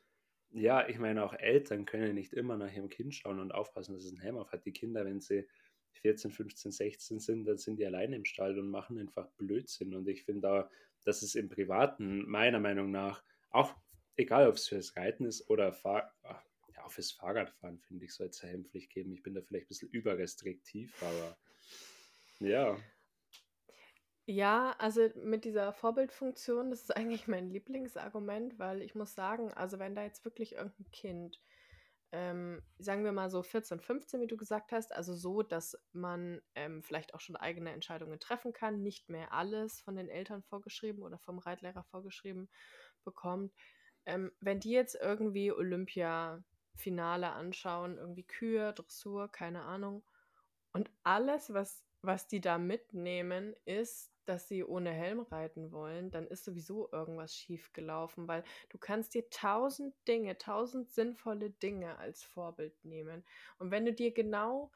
ja, 0.51 0.87
ich 0.87 0.99
meine, 0.99 1.23
auch 1.25 1.33
Eltern 1.33 1.85
können 1.85 2.13
nicht 2.15 2.33
immer 2.33 2.57
nach 2.57 2.71
ihrem 2.71 2.89
Kind 2.89 3.15
schauen 3.15 3.39
und 3.39 3.51
aufpassen, 3.51 3.93
dass 3.93 4.05
es 4.05 4.11
einen 4.11 4.21
Helm 4.21 4.37
auf 4.37 4.51
hat. 4.51 4.65
Die 4.65 4.71
Kinder, 4.71 5.03
wenn 5.03 5.19
sie 5.19 5.47
14, 5.93 6.31
15, 6.31 6.71
16 6.71 7.19
sind, 7.19 7.45
dann 7.45 7.57
sind 7.57 7.77
die 7.77 7.85
alleine 7.85 8.15
im 8.15 8.25
Stall 8.25 8.57
und 8.59 8.69
machen 8.69 9.00
einfach 9.00 9.27
Blödsinn. 9.38 9.95
Und 9.95 10.07
ich 10.07 10.23
finde 10.23 10.50
auch, 10.51 10.69
dass 11.05 11.21
es 11.21 11.35
im 11.35 11.50
Privaten 11.50 12.29
meiner 12.29 12.59
Meinung 12.59 12.91
nach 12.91 13.23
auch, 13.51 13.75
egal 14.15 14.47
ob 14.47 14.55
es 14.55 14.67
fürs 14.67 14.95
Reiten 14.95 15.25
ist 15.25 15.50
oder 15.50 15.73
Fahr 15.73 16.13
ja, 16.23 16.83
auch 16.83 16.91
fürs 16.91 17.12
Fahrradfahren, 17.12 17.79
finde 17.79 18.05
ich, 18.05 18.13
soll 18.13 18.27
es 18.27 18.41
Helmpflicht 18.41 18.89
geben. 18.91 19.13
Ich 19.13 19.23
bin 19.23 19.33
da 19.33 19.41
vielleicht 19.41 19.65
ein 19.65 19.69
bisschen 19.69 19.89
überrestriktiv, 19.89 21.01
aber 21.01 21.38
ja. 22.39 22.77
Ja, 24.25 24.75
also 24.79 25.09
mit 25.15 25.43
dieser 25.43 25.73
Vorbildfunktion, 25.73 26.69
das 26.69 26.83
ist 26.83 26.95
eigentlich 26.95 27.27
mein 27.27 27.50
Lieblingsargument, 27.50 28.57
weil 28.57 28.81
ich 28.81 28.95
muss 28.95 29.13
sagen, 29.13 29.51
also 29.53 29.79
wenn 29.79 29.95
da 29.95 30.03
jetzt 30.03 30.23
wirklich 30.23 30.53
irgendein 30.53 30.89
Kind, 30.91 31.41
ähm, 32.13 32.62
sagen 32.77 33.03
wir 33.03 33.12
mal 33.12 33.32
so 33.32 33.41
14, 33.41 33.79
15, 33.79 34.22
wie 34.22 34.27
du 34.27 34.38
gesagt 34.38 34.72
hast, 34.72 34.93
also 34.93 35.15
so, 35.15 35.41
dass 35.41 35.75
man 35.93 36.39
ähm, 36.53 36.84
vielleicht 36.84 37.15
auch 37.15 37.20
schon 37.20 37.36
eigene 37.36 37.72
Entscheidungen 37.72 38.20
treffen 38.20 38.53
kann, 38.53 38.84
nicht 38.84 39.10
mehr 39.10 39.34
alles 39.34 39.82
von 39.82 39.96
den 39.96 40.10
Eltern 40.10 40.43
vorgeschrieben 40.43 41.01
oder 41.01 41.17
vom 41.17 41.39
Reitlehrer 41.39 41.84
vorgeschrieben 41.86 42.50
bekommt. 43.03 43.51
Ähm, 44.05 44.32
wenn 44.41 44.60
die 44.60 44.70
jetzt 44.70 44.93
irgendwie 44.93 45.51
Olympia-Finale 45.51 47.32
anschauen, 47.32 47.98
irgendwie 47.98 48.27
Kühe, 48.27 48.74
Dressur, 48.74 49.32
keine 49.32 49.63
Ahnung, 49.63 50.03
und 50.72 50.91
alles, 51.01 51.51
was, 51.51 51.84
was 52.03 52.27
die 52.27 52.41
da 52.41 52.60
mitnehmen, 52.60 53.55
ist 53.65 54.12
dass 54.25 54.47
sie 54.47 54.63
ohne 54.63 54.91
Helm 54.91 55.21
reiten 55.21 55.71
wollen, 55.71 56.11
dann 56.11 56.27
ist 56.27 56.45
sowieso 56.45 56.91
irgendwas 56.91 57.35
schief 57.35 57.73
gelaufen, 57.73 58.27
weil 58.27 58.43
du 58.69 58.77
kannst 58.77 59.13
dir 59.13 59.29
tausend 59.29 59.95
Dinge, 60.07 60.37
tausend 60.37 60.91
sinnvolle 60.91 61.49
Dinge 61.51 61.97
als 61.97 62.23
Vorbild 62.23 62.73
nehmen. 62.83 63.23
Und 63.57 63.71
wenn 63.71 63.85
du 63.85 63.93
dir 63.93 64.13
genau 64.13 64.71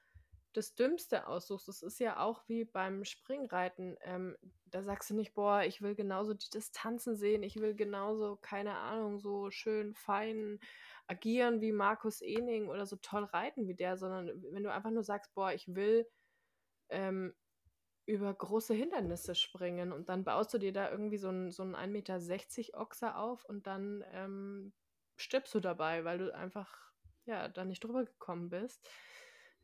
das 0.54 0.74
Dümmste 0.74 1.28
aussuchst, 1.28 1.68
das 1.68 1.84
ist 1.84 2.00
ja 2.00 2.20
auch 2.20 2.44
wie 2.48 2.66
beim 2.66 3.06
Springreiten, 3.06 3.96
ähm, 4.02 4.36
da 4.66 4.82
sagst 4.82 5.10
du 5.10 5.14
nicht, 5.14 5.34
boah, 5.34 5.64
ich 5.64 5.82
will 5.82 5.96
genauso 5.96 6.34
die 6.34 6.50
Distanzen 6.50 7.16
sehen, 7.16 7.44
ich 7.44 7.58
will 7.58 7.76
genauso, 7.76 8.38
keine 8.38 8.76
Ahnung, 8.76 9.20
so 9.20 9.52
schön 9.52 9.94
fein 9.94 10.60
agieren 11.08 11.62
wie 11.62 11.72
Markus 11.72 12.22
Ening 12.22 12.68
oder 12.68 12.86
so 12.86 12.98
toll 12.98 13.26
reiten 13.26 13.68
wie 13.68 13.76
der, 13.76 13.98
sondern 13.98 14.44
wenn 14.52 14.64
du 14.64 14.72
einfach 14.72 14.92
nur 14.92 15.04
sagst, 15.04 15.34
boah, 15.36 15.54
ich 15.54 15.74
will 15.74 16.08
ähm, 16.90 17.34
über 18.08 18.34
große 18.34 18.74
Hindernisse 18.74 19.36
springen 19.36 19.92
und 19.92 20.10
dann 20.10 20.24
baust 20.24 20.54
du 20.54 20.58
dir 20.58 20.72
da 20.72 20.90
irgendwie 20.90 21.18
so 21.18 21.28
einen 21.28 21.52
so 21.52 21.64
1,60 21.64 21.88
Meter 21.88 22.80
Ochser 22.80 23.18
auf 23.20 23.44
und 23.46 23.68
dann 23.68 24.04
ähm, 24.14 24.72
stirbst 25.18 25.54
du 25.54 25.60
dabei, 25.60 26.06
weil 26.06 26.18
du 26.18 26.34
einfach 26.34 26.92
ja 27.26 27.50
da 27.50 27.66
nicht 27.66 27.84
drüber 27.84 28.06
gekommen 28.06 28.50
bist. 28.50 28.90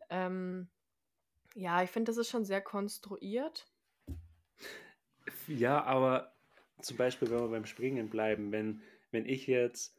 Ähm, 0.10 0.68
ja, 1.56 1.84
ich 1.84 1.90
finde, 1.90 2.10
das 2.10 2.18
ist 2.18 2.30
schon 2.30 2.44
sehr 2.44 2.62
konstruiert. 2.62 3.66
Ja, 5.48 5.82
aber 5.84 6.34
zum 6.82 6.98
Beispiel, 6.98 7.30
wenn 7.32 7.40
wir 7.40 7.48
beim 7.48 7.66
Springen 7.66 8.10
bleiben, 8.10 8.52
wenn, 8.52 8.82
wenn 9.12 9.26
ich 9.26 9.48
jetzt 9.48 9.96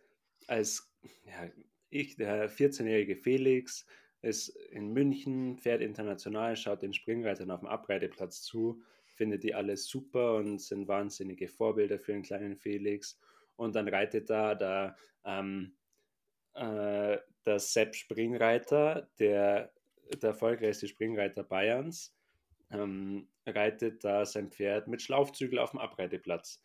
als, 0.48 0.92
ja, 1.24 1.50
ich, 1.88 2.16
der 2.16 2.50
14-jährige 2.50 3.16
Felix, 3.16 3.86
ist 4.24 4.48
in 4.48 4.92
München, 4.92 5.58
fährt 5.58 5.82
international, 5.82 6.56
schaut 6.56 6.82
den 6.82 6.92
Springreitern 6.92 7.50
auf 7.50 7.60
dem 7.60 7.68
Abreiteplatz 7.68 8.42
zu, 8.42 8.82
findet 9.14 9.44
die 9.44 9.54
alle 9.54 9.76
super 9.76 10.36
und 10.36 10.60
sind 10.60 10.88
wahnsinnige 10.88 11.48
Vorbilder 11.48 11.98
für 11.98 12.12
den 12.12 12.22
kleinen 12.22 12.56
Felix. 12.56 13.18
Und 13.56 13.76
dann 13.76 13.88
reitet 13.88 14.30
da 14.30 14.54
der, 14.54 14.96
ähm, 15.24 15.76
äh, 16.54 17.18
der 17.46 17.58
Sepp 17.58 17.94
Springreiter, 17.94 19.08
der, 19.18 19.72
der 20.20 20.30
erfolgreichste 20.30 20.88
Springreiter 20.88 21.44
Bayerns, 21.44 22.16
ähm, 22.70 23.28
reitet 23.46 24.04
da 24.04 24.24
sein 24.24 24.50
Pferd 24.50 24.88
mit 24.88 25.02
Schlaufzügel 25.02 25.58
auf 25.58 25.70
dem 25.70 25.80
Abreiteplatz. 25.80 26.60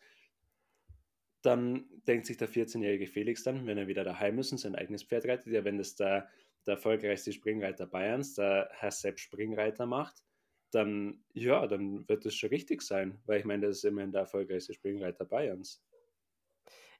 Dann 1.42 1.88
denkt 2.06 2.26
sich 2.26 2.36
der 2.36 2.48
14-jährige 2.48 3.06
Felix 3.06 3.44
dann, 3.44 3.66
wenn 3.66 3.78
er 3.78 3.86
wieder 3.86 4.04
daheim 4.04 4.38
ist 4.38 4.52
und 4.52 4.58
sein 4.58 4.74
eigenes 4.74 5.04
Pferd 5.04 5.26
reitet, 5.26 5.52
ja, 5.52 5.64
wenn 5.64 5.78
das 5.78 5.94
der 5.94 6.28
der 6.66 6.74
erfolgreichste 6.74 7.32
Springreiter 7.32 7.86
Bayerns, 7.86 8.34
der 8.34 8.68
Herr 8.72 8.90
Sepp 8.90 9.18
Springreiter 9.18 9.86
macht, 9.86 10.22
dann 10.70 11.24
ja, 11.32 11.66
dann 11.66 12.08
wird 12.08 12.26
es 12.26 12.34
schon 12.36 12.50
richtig 12.50 12.82
sein, 12.82 13.20
weil 13.26 13.40
ich 13.40 13.44
meine, 13.44 13.66
das 13.66 13.78
ist 13.78 13.84
immerhin 13.84 14.12
der 14.12 14.22
erfolgreichste 14.22 14.74
Springreiter 14.74 15.24
Bayerns. 15.24 15.82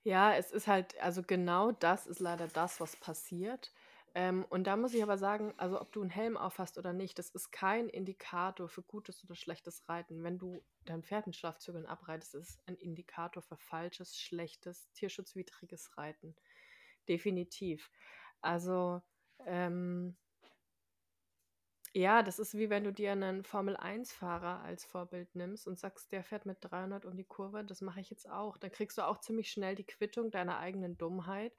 Ja, 0.02 0.34
es 0.34 0.50
ist 0.50 0.66
halt, 0.66 0.98
also 1.00 1.22
genau 1.22 1.72
das 1.72 2.06
ist 2.06 2.20
leider 2.20 2.48
das, 2.48 2.80
was 2.80 2.96
passiert. 2.96 3.72
Ähm, 4.14 4.44
und 4.48 4.66
da 4.66 4.76
muss 4.76 4.94
ich 4.94 5.02
aber 5.02 5.18
sagen, 5.18 5.54
also 5.56 5.80
ob 5.80 5.92
du 5.92 6.00
einen 6.00 6.10
Helm 6.10 6.36
aufhast 6.36 6.78
oder 6.78 6.92
nicht, 6.92 7.18
das 7.18 7.30
ist 7.30 7.52
kein 7.52 7.88
Indikator 7.88 8.68
für 8.68 8.82
gutes 8.82 9.22
oder 9.24 9.36
schlechtes 9.36 9.88
Reiten. 9.88 10.24
Wenn 10.24 10.38
du 10.38 10.64
dein 10.84 11.02
Pferd 11.04 11.26
in 11.26 11.32
Schlafzügeln 11.32 11.86
abreitest, 11.86 12.34
ist 12.34 12.48
es 12.48 12.58
ein 12.66 12.76
Indikator 12.76 13.42
für 13.42 13.56
falsches, 13.56 14.18
schlechtes, 14.18 14.90
tierschutzwidriges 14.94 15.96
Reiten. 15.96 16.34
Definitiv. 17.08 17.90
Also 18.40 19.02
ähm, 19.46 20.16
ja, 21.92 22.22
das 22.22 22.38
ist 22.38 22.56
wie 22.56 22.70
wenn 22.70 22.84
du 22.84 22.92
dir 22.92 23.12
einen 23.12 23.42
Formel-1-Fahrer 23.42 24.62
als 24.62 24.84
Vorbild 24.84 25.34
nimmst 25.34 25.66
und 25.66 25.78
sagst, 25.78 26.12
der 26.12 26.22
fährt 26.22 26.46
mit 26.46 26.58
300 26.60 27.04
um 27.04 27.16
die 27.16 27.24
Kurve, 27.24 27.64
das 27.64 27.80
mache 27.80 28.00
ich 28.00 28.10
jetzt 28.10 28.30
auch. 28.30 28.56
Dann 28.58 28.70
kriegst 28.70 28.98
du 28.98 29.02
auch 29.02 29.18
ziemlich 29.18 29.50
schnell 29.50 29.74
die 29.74 29.86
Quittung 29.86 30.30
deiner 30.30 30.58
eigenen 30.58 30.96
Dummheit. 30.98 31.52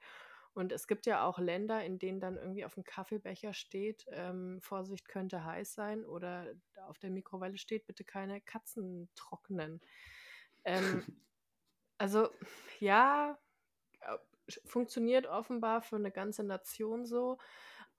Und 0.54 0.72
es 0.72 0.86
gibt 0.86 1.06
ja 1.06 1.24
auch 1.24 1.38
Länder, 1.38 1.84
in 1.84 1.98
denen 1.98 2.20
dann 2.20 2.36
irgendwie 2.36 2.64
auf 2.64 2.74
dem 2.74 2.84
Kaffeebecher 2.84 3.54
steht, 3.54 4.06
ähm, 4.10 4.60
Vorsicht 4.60 5.08
könnte 5.08 5.44
heiß 5.44 5.74
sein 5.74 6.04
oder 6.04 6.46
auf 6.86 6.98
der 6.98 7.10
Mikrowelle 7.10 7.56
steht, 7.58 7.86
bitte 7.86 8.04
keine 8.04 8.40
Katzen 8.40 9.08
trocknen. 9.14 9.80
Ähm, 10.64 11.02
also 11.98 12.28
ja, 12.80 13.38
äh, 14.00 14.18
funktioniert 14.66 15.26
offenbar 15.26 15.82
für 15.82 15.96
eine 15.96 16.10
ganze 16.10 16.42
Nation 16.44 17.06
so. 17.06 17.38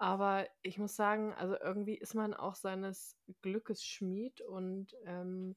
Aber 0.03 0.49
ich 0.63 0.77
muss 0.77 0.97
sagen, 0.97 1.33
also 1.35 1.57
irgendwie 1.57 1.95
ist 1.95 2.13
man 2.13 2.33
auch 2.33 2.55
seines 2.55 3.17
Glückes 3.41 3.85
Schmied 3.85 4.41
und 4.41 4.93
ähm, 5.05 5.55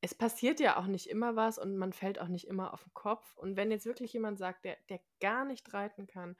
es 0.00 0.14
passiert 0.14 0.60
ja 0.60 0.78
auch 0.78 0.86
nicht 0.86 1.10
immer 1.10 1.36
was 1.36 1.58
und 1.58 1.76
man 1.76 1.92
fällt 1.92 2.18
auch 2.18 2.28
nicht 2.28 2.46
immer 2.46 2.72
auf 2.72 2.82
den 2.84 2.94
Kopf. 2.94 3.36
Und 3.36 3.58
wenn 3.58 3.70
jetzt 3.70 3.84
wirklich 3.84 4.14
jemand 4.14 4.38
sagt, 4.38 4.64
der, 4.64 4.78
der 4.88 5.02
gar 5.20 5.44
nicht 5.44 5.74
reiten 5.74 6.06
kann, 6.06 6.36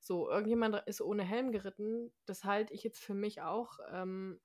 so, 0.00 0.28
irgendjemand 0.28 0.74
ist 0.88 1.00
ohne 1.00 1.22
Helm 1.22 1.52
geritten, 1.52 2.12
das 2.26 2.42
halte 2.42 2.74
ich 2.74 2.82
jetzt 2.82 2.98
für 2.98 3.14
mich 3.14 3.42
auch, 3.42 3.78
ähm, 3.92 4.40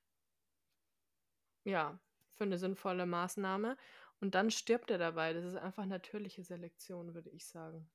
ja, 1.64 2.00
für 2.30 2.44
eine 2.44 2.60
sinnvolle 2.60 3.08
Maßnahme. 3.08 3.76
Und 4.22 4.36
dann 4.36 4.52
stirbt 4.52 4.92
er 4.92 5.00
dabei. 5.00 5.34
Das 5.34 5.46
ist 5.46 5.56
einfach 5.56 5.88
natürliche 5.88 6.44
Selektion, 6.44 7.16
würde 7.16 7.32
ich 7.32 7.48
sagen. 7.48 7.90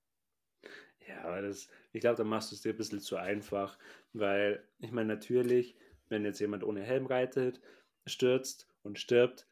Ja, 1.08 1.22
aber 1.24 1.40
das, 1.40 1.68
ich 1.92 2.00
glaube, 2.00 2.16
da 2.16 2.24
machst 2.24 2.50
du 2.50 2.54
es 2.54 2.60
dir 2.60 2.74
ein 2.74 2.76
bisschen 2.76 3.00
zu 3.00 3.16
einfach, 3.16 3.78
weil 4.12 4.62
ich 4.78 4.92
meine, 4.92 5.08
natürlich, 5.08 5.74
wenn 6.08 6.24
jetzt 6.24 6.38
jemand 6.38 6.64
ohne 6.64 6.82
Helm 6.82 7.06
reitet, 7.06 7.60
stürzt 8.06 8.68
und 8.82 8.98
stirbt, 8.98 9.48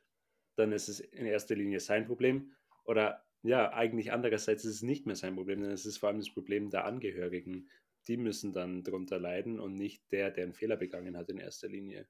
dann 0.56 0.72
ist 0.72 0.88
es 0.88 1.00
in 1.00 1.26
erster 1.26 1.54
Linie 1.54 1.80
sein 1.80 2.06
Problem. 2.06 2.52
Oder 2.84 3.24
ja, 3.42 3.72
eigentlich 3.72 4.12
andererseits 4.12 4.64
ist 4.64 4.76
es 4.76 4.82
nicht 4.82 5.06
mehr 5.06 5.16
sein 5.16 5.34
Problem, 5.34 5.62
denn 5.62 5.70
es 5.70 5.86
ist 5.86 5.98
vor 5.98 6.10
allem 6.10 6.18
das 6.18 6.30
Problem 6.30 6.68
der 6.70 6.84
Angehörigen. 6.84 7.70
Die 8.06 8.18
müssen 8.18 8.52
dann 8.52 8.82
darunter 8.84 9.18
leiden 9.18 9.58
und 9.58 9.76
nicht 9.76 10.12
der, 10.12 10.30
der 10.30 10.44
einen 10.44 10.54
Fehler 10.54 10.76
begangen 10.76 11.16
hat 11.16 11.30
in 11.30 11.38
erster 11.38 11.68
Linie. 11.68 12.06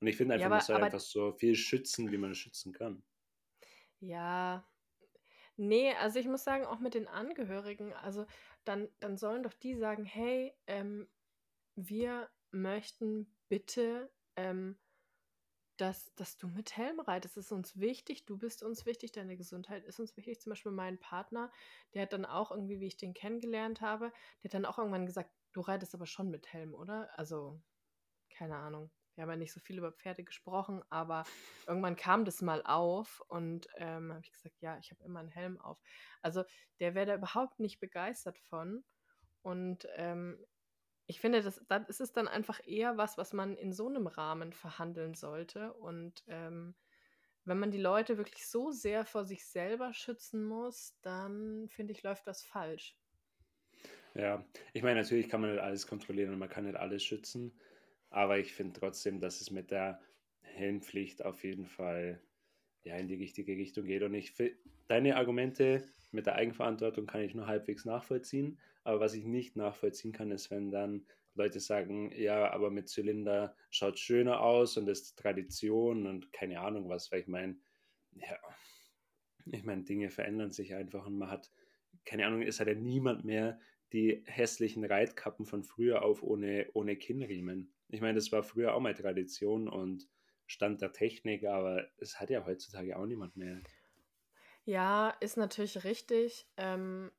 Und 0.00 0.08
ich 0.08 0.16
finde 0.16 0.34
einfach, 0.34 0.42
ja, 0.42 0.46
aber, 0.46 0.56
man 0.56 0.60
soll 0.60 0.76
einfach 0.76 1.00
so 1.00 1.32
viel 1.32 1.54
schützen, 1.54 2.10
wie 2.10 2.18
man 2.18 2.34
schützen 2.34 2.72
kann. 2.72 3.04
Ja, 4.00 4.64
nee, 5.58 5.94
also 5.94 6.18
ich 6.18 6.26
muss 6.26 6.44
sagen, 6.44 6.66
auch 6.66 6.78
mit 6.78 6.94
den 6.94 7.08
Angehörigen, 7.08 7.92
also 7.94 8.26
dann, 8.64 8.88
dann 9.00 9.16
sollen 9.16 9.42
doch 9.42 9.54
die 9.54 9.74
sagen, 9.76 10.04
hey, 10.04 10.54
ähm, 10.66 11.08
wir 11.76 12.30
möchten 12.50 13.34
bitte 13.48 14.10
ähm, 14.36 14.78
dass, 15.78 16.12
dass 16.16 16.36
du 16.36 16.48
mit 16.48 16.76
Helm 16.76 17.00
reitest. 17.00 17.36
Es 17.36 17.46
ist 17.46 17.52
uns 17.52 17.78
wichtig, 17.78 18.26
du 18.26 18.36
bist 18.36 18.62
uns 18.62 18.84
wichtig, 18.84 19.12
deine 19.12 19.36
Gesundheit 19.36 19.84
ist 19.84 20.00
uns 20.00 20.16
wichtig. 20.16 20.40
Zum 20.40 20.50
Beispiel 20.50 20.72
mein 20.72 20.98
Partner, 20.98 21.50
der 21.94 22.02
hat 22.02 22.12
dann 22.12 22.24
auch 22.24 22.50
irgendwie, 22.50 22.80
wie 22.80 22.86
ich 22.86 22.96
den 22.96 23.14
kennengelernt 23.14 23.80
habe, 23.80 24.12
der 24.42 24.48
hat 24.48 24.54
dann 24.54 24.66
auch 24.66 24.78
irgendwann 24.78 25.06
gesagt, 25.06 25.30
du 25.52 25.60
reitest 25.60 25.94
aber 25.94 26.06
schon 26.06 26.30
mit 26.30 26.52
Helm, 26.52 26.74
oder? 26.74 27.08
Also, 27.16 27.60
keine 28.30 28.56
Ahnung. 28.56 28.90
Wir 29.18 29.22
haben 29.22 29.30
ja 29.30 29.36
nicht 29.36 29.52
so 29.52 29.58
viel 29.58 29.78
über 29.78 29.90
Pferde 29.90 30.22
gesprochen, 30.22 30.80
aber 30.90 31.24
irgendwann 31.66 31.96
kam 31.96 32.24
das 32.24 32.40
mal 32.40 32.62
auf 32.64 33.20
und 33.26 33.66
ähm, 33.74 34.12
habe 34.12 34.22
ich 34.22 34.30
gesagt, 34.30 34.54
ja, 34.60 34.78
ich 34.78 34.92
habe 34.92 35.02
immer 35.02 35.18
einen 35.18 35.28
Helm 35.28 35.60
auf. 35.60 35.76
Also 36.22 36.44
der 36.78 36.94
wäre 36.94 37.06
da 37.06 37.14
überhaupt 37.16 37.58
nicht 37.58 37.80
begeistert 37.80 38.38
von. 38.38 38.84
Und 39.42 39.88
ähm, 39.96 40.38
ich 41.08 41.18
finde, 41.18 41.42
das, 41.42 41.60
das 41.66 41.88
ist 41.88 42.00
es 42.00 42.12
dann 42.12 42.28
einfach 42.28 42.60
eher 42.64 42.96
was, 42.96 43.18
was 43.18 43.32
man 43.32 43.56
in 43.56 43.72
so 43.72 43.88
einem 43.88 44.06
Rahmen 44.06 44.52
verhandeln 44.52 45.14
sollte. 45.14 45.72
Und 45.72 46.22
ähm, 46.28 46.76
wenn 47.44 47.58
man 47.58 47.72
die 47.72 47.80
Leute 47.80 48.18
wirklich 48.18 48.46
so 48.46 48.70
sehr 48.70 49.04
vor 49.04 49.24
sich 49.24 49.44
selber 49.48 49.94
schützen 49.94 50.44
muss, 50.44 50.96
dann 51.02 51.68
finde 51.70 51.92
ich, 51.92 52.04
läuft 52.04 52.28
das 52.28 52.44
falsch. 52.44 52.96
Ja, 54.14 54.44
ich 54.72 54.84
meine, 54.84 55.00
natürlich 55.00 55.28
kann 55.28 55.40
man 55.40 55.50
nicht 55.50 55.60
alles 55.60 55.88
kontrollieren 55.88 56.32
und 56.32 56.38
man 56.38 56.48
kann 56.48 56.66
nicht 56.66 56.76
alles 56.76 57.02
schützen, 57.02 57.58
aber 58.10 58.38
ich 58.38 58.52
finde 58.52 58.78
trotzdem, 58.78 59.20
dass 59.20 59.40
es 59.40 59.50
mit 59.50 59.70
der 59.70 60.00
Helmpflicht 60.40 61.24
auf 61.24 61.44
jeden 61.44 61.66
Fall 61.66 62.20
ja, 62.82 62.96
in 62.96 63.08
die 63.08 63.14
richtige 63.14 63.52
Richtung 63.52 63.84
geht. 63.84 64.02
Und 64.02 64.14
ich 64.14 64.34
deine 64.88 65.16
Argumente 65.16 65.84
mit 66.10 66.26
der 66.26 66.36
Eigenverantwortung 66.36 67.06
kann 67.06 67.20
ich 67.20 67.34
nur 67.34 67.46
halbwegs 67.46 67.84
nachvollziehen. 67.84 68.58
Aber 68.84 69.00
was 69.00 69.14
ich 69.14 69.24
nicht 69.24 69.56
nachvollziehen 69.56 70.12
kann, 70.12 70.30
ist, 70.30 70.50
wenn 70.50 70.70
dann 70.70 71.06
Leute 71.34 71.60
sagen, 71.60 72.12
ja, 72.16 72.50
aber 72.50 72.70
mit 72.70 72.88
Zylinder 72.88 73.54
schaut 73.70 73.98
schöner 73.98 74.40
aus 74.40 74.76
und 74.76 74.88
ist 74.88 75.18
Tradition 75.18 76.06
und 76.06 76.32
keine 76.32 76.60
Ahnung 76.60 76.88
was, 76.88 77.12
weil 77.12 77.20
ich 77.20 77.28
meine, 77.28 77.58
ja, 78.14 78.36
ich 79.46 79.64
meine, 79.64 79.84
Dinge 79.84 80.10
verändern 80.10 80.50
sich 80.50 80.74
einfach 80.74 81.06
und 81.06 81.16
man 81.18 81.30
hat, 81.30 81.52
keine 82.04 82.26
Ahnung, 82.26 82.42
es 82.42 82.60
hat 82.60 82.68
ja 82.68 82.74
niemand 82.74 83.24
mehr 83.24 83.60
die 83.92 84.22
hässlichen 84.26 84.84
Reitkappen 84.84 85.46
von 85.46 85.62
früher 85.62 86.02
auf 86.02 86.22
ohne, 86.22 86.68
ohne 86.74 86.96
Kinnriemen. 86.96 87.72
Ich 87.88 88.00
meine, 88.00 88.14
das 88.14 88.30
war 88.32 88.42
früher 88.42 88.74
auch 88.74 88.80
mal 88.80 88.94
Tradition 88.94 89.68
und 89.68 90.08
Stand 90.46 90.80
der 90.80 90.92
Technik, 90.92 91.44
aber 91.44 91.88
es 91.98 92.20
hat 92.20 92.30
ja 92.30 92.44
heutzutage 92.46 92.98
auch 92.98 93.06
niemand 93.06 93.36
mehr. 93.36 93.60
Ja, 94.64 95.10
ist 95.20 95.36
natürlich 95.36 95.84
richtig. 95.84 96.46
Ähm, 96.56 97.10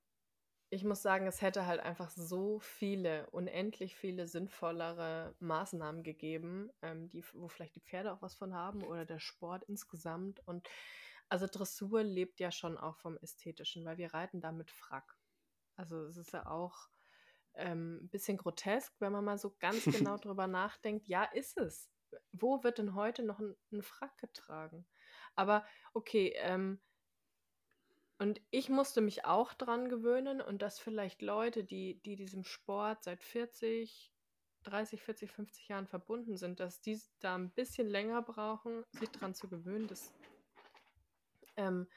ich 0.72 0.84
muss 0.84 1.02
sagen, 1.02 1.26
es 1.26 1.42
hätte 1.42 1.66
halt 1.66 1.80
einfach 1.80 2.12
so 2.12 2.60
viele, 2.60 3.28
unendlich 3.32 3.96
viele 3.96 4.28
sinnvollere 4.28 5.36
Maßnahmen 5.40 6.04
gegeben, 6.04 6.70
ähm, 6.84 7.10
die, 7.10 7.24
wo 7.34 7.48
vielleicht 7.48 7.76
die 7.76 7.82
Pferde 7.82 8.14
auch 8.14 8.22
was 8.22 8.36
von 8.36 8.54
haben 8.54 8.84
oder 8.84 9.06
der 9.06 9.20
Sport 9.20 9.64
insgesamt. 9.64 10.46
Und 10.46 10.68
also 11.28 11.48
Dressur 11.48 12.04
lebt 12.04 12.40
ja 12.40 12.52
schon 12.52 12.78
auch 12.78 12.98
vom 12.98 13.18
Ästhetischen, 13.18 13.84
weil 13.86 13.98
wir 13.98 14.14
reiten 14.14 14.42
da 14.42 14.52
mit 14.52 14.70
Frack. 14.70 15.18
Also 15.76 16.06
es 16.06 16.18
ist 16.18 16.34
ja 16.34 16.46
auch 16.46 16.90
ähm, 17.56 18.00
ein 18.04 18.10
bisschen 18.10 18.38
grotesk, 18.38 18.94
wenn 19.00 19.12
man 19.12 19.26
mal 19.26 19.38
so 19.38 19.56
ganz 19.60 19.84
genau 20.14 20.18
drüber 20.18 20.48
nachdenkt. 20.48 21.08
Ja, 21.08 21.24
ist 21.24 21.58
es 21.58 21.90
wo 22.32 22.64
wird 22.64 22.78
denn 22.78 22.96
heute 22.96 23.24
noch 23.24 23.40
ein, 23.40 23.56
ein 23.72 23.82
Frack 23.82 24.18
getragen? 24.18 24.86
Aber 25.36 25.66
okay, 25.94 26.34
ähm, 26.38 26.82
und 28.18 28.42
ich 28.52 28.70
musste 28.70 29.00
mich 29.02 29.26
auch 29.26 29.54
dran 29.54 29.90
gewöhnen 29.90 30.42
und 30.42 30.62
dass 30.62 30.80
vielleicht 30.80 31.22
Leute, 31.22 31.64
die, 31.64 32.02
die 32.02 32.18
diesem 32.18 32.44
Sport 32.44 33.04
seit 33.04 33.24
40, 33.24 34.12
30, 34.64 35.02
40, 35.02 35.32
50 35.32 35.68
Jahren 35.70 35.88
verbunden 35.88 36.36
sind, 36.36 36.60
dass 36.60 36.82
die 36.82 37.02
da 37.20 37.36
ein 37.36 37.52
bisschen 37.52 37.88
länger 37.88 38.22
brauchen, 38.22 38.84
sich 38.92 39.10
dran 39.10 39.34
zu 39.34 39.48
gewöhnen, 39.48 39.88
das 39.88 40.14
ähm, 41.56 41.88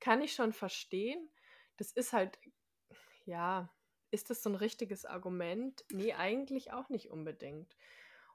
kann 0.00 0.22
ich 0.22 0.32
schon 0.32 0.54
verstehen. 0.54 1.30
Das 1.76 1.92
ist 1.92 2.14
halt, 2.14 2.38
ja, 3.26 3.70
ist 4.10 4.30
das 4.30 4.42
so 4.42 4.50
ein 4.50 4.56
richtiges 4.56 5.04
Argument? 5.04 5.84
Nee, 5.90 6.14
eigentlich 6.14 6.72
auch 6.72 6.88
nicht 6.88 7.10
unbedingt. 7.10 7.76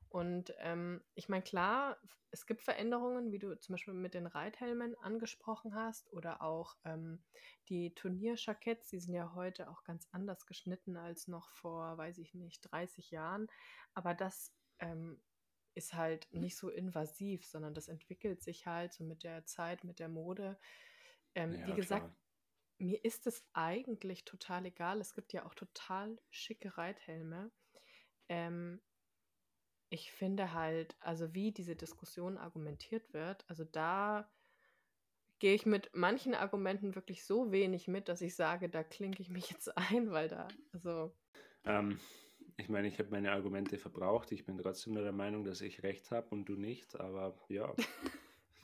Und 0.10 0.54
ähm, 0.60 1.02
ich 1.16 1.30
meine, 1.30 1.44
klar, 1.44 1.98
es 2.32 2.46
gibt 2.46 2.62
Veränderungen, 2.62 3.32
wie 3.32 3.40
du 3.40 3.58
zum 3.58 3.74
Beispiel 3.74 3.94
mit 3.94 4.14
den 4.14 4.28
Reithelmen 4.28 4.94
angesprochen 5.00 5.74
hast, 5.74 6.12
oder 6.12 6.42
auch 6.42 6.76
ähm, 6.84 7.24
die 7.70 7.96
Turnierschaketts, 7.96 8.90
die 8.90 9.00
sind 9.00 9.14
ja 9.14 9.34
heute 9.36 9.70
auch 9.70 9.86
ganz 9.86 10.10
anders 10.12 10.46
geschnitten 10.46 10.98
als 10.98 11.30
noch 11.30 11.50
vor, 11.52 11.98
weiß 11.98 12.18
ich 12.18 12.34
nicht, 12.34 12.62
30 12.72 13.12
Jahren. 13.12 13.48
Aber 13.94 14.14
das 14.14 14.54
ähm, 14.80 15.22
ist 15.76 15.94
halt 15.94 16.28
nicht 16.34 16.58
so 16.58 16.70
invasiv, 16.70 17.46
sondern 17.46 17.74
das 17.74 17.88
entwickelt 17.88 18.44
sich 18.44 18.68
halt 18.68 18.92
so 18.92 19.06
mit 19.06 19.24
der 19.24 19.46
Zeit, 19.46 19.86
mit 19.86 20.00
der 20.00 20.10
Mode. 20.10 20.60
Ähm, 21.36 21.56
ja, 21.56 21.68
wie 21.68 21.74
gesagt, 21.74 22.08
klar. 22.08 22.21
Mir 22.82 23.04
ist 23.06 23.28
es 23.28 23.44
eigentlich 23.54 24.26
total 24.26 24.66
egal. 24.66 25.00
Es 25.00 25.14
gibt 25.14 25.34
ja 25.34 25.46
auch 25.46 25.54
total 25.54 26.20
schicke 26.30 26.78
Reithelme. 26.78 27.52
Ähm, 28.28 28.82
ich 29.90 30.12
finde 30.12 30.54
halt, 30.54 30.96
also 31.00 31.34
wie 31.34 31.52
diese 31.52 31.76
Diskussion 31.76 32.38
argumentiert 32.38 33.14
wird, 33.14 33.44
also 33.50 33.66
da 33.66 34.32
gehe 35.40 35.54
ich 35.54 35.66
mit 35.66 35.90
manchen 35.94 36.36
Argumenten 36.36 36.96
wirklich 36.96 37.26
so 37.26 37.52
wenig 37.52 37.88
mit, 37.88 38.08
dass 38.08 38.22
ich 38.22 38.36
sage, 38.36 38.70
da 38.70 38.84
klinke 38.84 39.22
ich 39.22 39.30
mich 39.30 39.50
jetzt 39.50 39.76
ein, 39.78 40.12
weil 40.12 40.30
da, 40.30 40.48
also. 40.72 41.16
Ähm, 41.66 42.00
ich 42.58 42.70
meine, 42.70 42.88
ich 42.88 43.00
habe 43.00 43.10
meine 43.10 43.32
Argumente 43.32 43.78
verbraucht. 43.78 44.32
Ich 44.32 44.46
bin 44.46 44.58
trotzdem 44.58 44.94
nur 44.94 45.04
der 45.04 45.12
Meinung, 45.12 45.44
dass 45.44 45.62
ich 45.62 45.84
recht 45.84 46.12
habe 46.12 46.30
und 46.30 46.46
du 46.46 46.54
nicht, 46.54 47.00
aber 47.00 47.36
ja. 47.50 47.74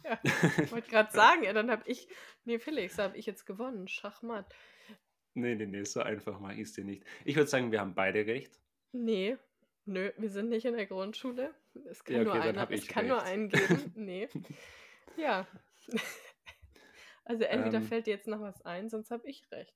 ja 0.09 0.19
ich 0.63 0.71
wollte 0.71 0.89
gerade 0.91 1.11
sagen, 1.11 1.43
ja, 1.43 1.53
dann 1.53 1.69
habe 1.69 1.83
ich, 1.85 2.07
nee, 2.45 2.59
Felix, 2.59 2.97
habe 2.97 3.17
ich 3.17 3.25
jetzt 3.25 3.45
gewonnen. 3.45 3.87
Schachmatt. 3.87 4.53
Nee, 5.33 5.55
nee, 5.55 5.65
nee, 5.65 5.83
so 5.83 6.01
einfach 6.01 6.39
mache 6.39 6.55
ich 6.55 6.61
es 6.61 6.73
dir 6.73 6.83
nicht. 6.83 7.03
Ich 7.25 7.35
würde 7.35 7.49
sagen, 7.49 7.71
wir 7.71 7.79
haben 7.79 7.93
beide 7.93 8.25
recht. 8.25 8.59
Nee, 8.91 9.37
Nö, 9.87 10.11
wir 10.17 10.29
sind 10.29 10.49
nicht 10.49 10.65
in 10.65 10.75
der 10.75 10.85
Grundschule. 10.85 11.55
Es 11.89 12.03
kann, 12.03 12.15
ja, 12.17 12.21
okay, 12.23 12.37
nur, 12.37 12.41
einer, 12.41 12.71
es 12.71 12.87
kann 12.87 13.07
nur 13.07 13.23
einen 13.23 13.47
geben. 13.47 13.93
Nee. 13.95 14.27
ja. 15.15 15.47
Also 17.23 17.45
entweder 17.45 17.77
ähm, 17.77 17.83
fällt 17.83 18.05
dir 18.05 18.15
jetzt 18.15 18.27
noch 18.27 18.41
was 18.41 18.61
ein, 18.63 18.89
sonst 18.89 19.11
habe 19.11 19.25
ich 19.29 19.49
recht. 19.49 19.73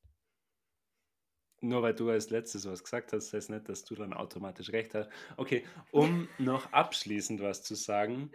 Nur 1.61 1.81
weil 1.81 1.95
du 1.95 2.09
als 2.09 2.29
letztes 2.29 2.67
was 2.67 2.83
gesagt 2.83 3.13
hast, 3.13 3.31
heißt 3.31 3.51
nicht, 3.51 3.69
dass 3.69 3.85
du 3.85 3.95
dann 3.95 4.11
automatisch 4.11 4.71
recht 4.73 4.93
hast. 4.95 5.09
Okay, 5.37 5.63
um 5.91 6.27
noch 6.39 6.73
abschließend 6.73 7.39
was 7.41 7.63
zu 7.63 7.75
sagen. 7.75 8.31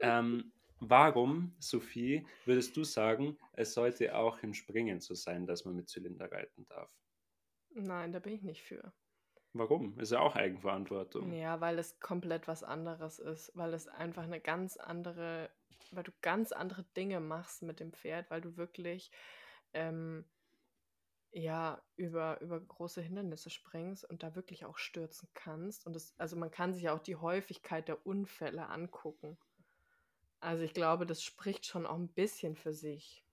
Ähm, 0.00 0.51
warum, 0.88 1.54
Sophie, 1.58 2.26
würdest 2.44 2.76
du 2.76 2.84
sagen, 2.84 3.38
es 3.52 3.74
sollte 3.74 4.16
auch 4.16 4.42
im 4.42 4.54
Springen 4.54 5.00
so 5.00 5.14
sein, 5.14 5.46
dass 5.46 5.64
man 5.64 5.76
mit 5.76 5.88
Zylinder 5.88 6.30
reiten 6.30 6.66
darf? 6.68 6.90
Nein, 7.74 8.12
da 8.12 8.18
bin 8.18 8.34
ich 8.34 8.42
nicht 8.42 8.62
für. 8.62 8.92
Warum? 9.54 9.98
Ist 9.98 10.12
ja 10.12 10.20
auch 10.20 10.34
Eigenverantwortung. 10.34 11.32
Ja, 11.32 11.60
weil 11.60 11.78
es 11.78 12.00
komplett 12.00 12.48
was 12.48 12.62
anderes 12.62 13.18
ist, 13.18 13.52
weil 13.54 13.74
es 13.74 13.86
einfach 13.86 14.22
eine 14.22 14.40
ganz 14.40 14.78
andere, 14.78 15.50
weil 15.90 16.04
du 16.04 16.12
ganz 16.22 16.52
andere 16.52 16.84
Dinge 16.96 17.20
machst 17.20 17.62
mit 17.62 17.78
dem 17.78 17.92
Pferd, 17.92 18.30
weil 18.30 18.40
du 18.40 18.56
wirklich 18.56 19.10
ähm, 19.74 20.24
ja 21.32 21.82
über, 21.96 22.40
über 22.40 22.60
große 22.60 23.02
Hindernisse 23.02 23.50
springst 23.50 24.08
und 24.08 24.22
da 24.22 24.34
wirklich 24.34 24.64
auch 24.64 24.78
stürzen 24.78 25.28
kannst. 25.34 25.86
Und 25.86 25.94
das, 25.94 26.14
also 26.18 26.36
man 26.36 26.50
kann 26.50 26.72
sich 26.72 26.88
auch 26.88 27.00
die 27.00 27.16
Häufigkeit 27.16 27.88
der 27.88 28.06
Unfälle 28.06 28.68
angucken. 28.68 29.36
Also 30.42 30.64
ich 30.64 30.74
glaube, 30.74 31.06
das 31.06 31.22
spricht 31.22 31.66
schon 31.66 31.86
auch 31.86 31.96
ein 31.96 32.08
bisschen 32.08 32.56
für 32.56 32.72
sich. 32.72 33.24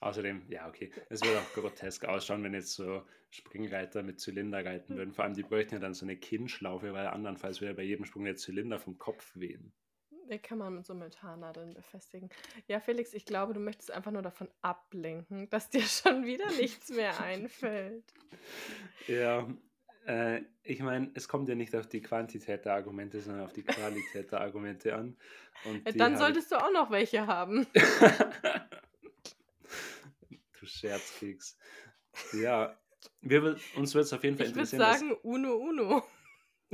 Außerdem, 0.00 0.42
ja, 0.50 0.68
okay, 0.68 0.92
es 1.08 1.22
würde 1.22 1.40
auch 1.40 1.52
grotesk 1.54 2.04
ausschauen, 2.04 2.44
wenn 2.44 2.52
jetzt 2.52 2.74
so 2.74 3.02
Springreiter 3.30 4.02
mit 4.02 4.20
Zylinder 4.20 4.62
reiten 4.62 4.96
würden. 4.96 5.14
Vor 5.14 5.24
allem, 5.24 5.32
die 5.32 5.42
bräuchten 5.42 5.74
ja 5.74 5.80
dann 5.80 5.94
so 5.94 6.04
eine 6.04 6.16
Kinnschlaufe, 6.18 6.92
weil 6.92 7.06
andernfalls 7.06 7.62
würde 7.62 7.74
bei 7.74 7.84
jedem 7.84 8.04
Sprung 8.04 8.24
der 8.24 8.36
Zylinder 8.36 8.78
vom 8.78 8.98
Kopf 8.98 9.34
wehen. 9.34 9.72
Den 10.28 10.42
kann 10.42 10.58
man 10.58 10.74
mit 10.74 10.84
so 10.84 10.92
Metallnadeln 10.92 11.72
befestigen. 11.72 12.28
Ja, 12.68 12.80
Felix, 12.80 13.14
ich 13.14 13.24
glaube, 13.24 13.54
du 13.54 13.60
möchtest 13.60 13.90
einfach 13.90 14.10
nur 14.10 14.22
davon 14.22 14.50
ablenken, 14.60 15.48
dass 15.48 15.70
dir 15.70 15.80
schon 15.82 16.26
wieder 16.26 16.50
nichts 16.52 16.90
mehr 16.90 17.18
einfällt. 17.18 18.04
Ja, 19.06 19.48
äh, 20.06 20.42
ich 20.62 20.80
meine, 20.80 21.10
es 21.14 21.28
kommt 21.28 21.48
ja 21.48 21.54
nicht 21.54 21.74
auf 21.74 21.88
die 21.88 22.00
Quantität 22.00 22.64
der 22.64 22.74
Argumente, 22.74 23.20
sondern 23.20 23.44
auf 23.44 23.52
die 23.52 23.62
Qualität 23.62 24.30
der 24.32 24.40
Argumente 24.40 24.94
an. 24.94 25.16
Und 25.64 26.00
Dann 26.00 26.16
solltest 26.16 26.52
du 26.52 26.56
auch 26.56 26.72
noch 26.72 26.90
welche 26.90 27.26
haben. 27.26 27.66
du 30.60 30.66
Scherzkeks. 30.66 31.58
Ja, 32.32 32.76
wir, 33.20 33.56
uns 33.76 33.94
wird 33.94 34.04
es 34.04 34.12
auf 34.12 34.22
jeden 34.24 34.36
Fall 34.36 34.46
ich 34.46 34.52
interessieren. 34.52 34.82
Ich 34.82 34.88
würde 34.88 34.98
sagen, 34.98 35.20
Uno 35.22 35.54
Uno. 35.54 36.04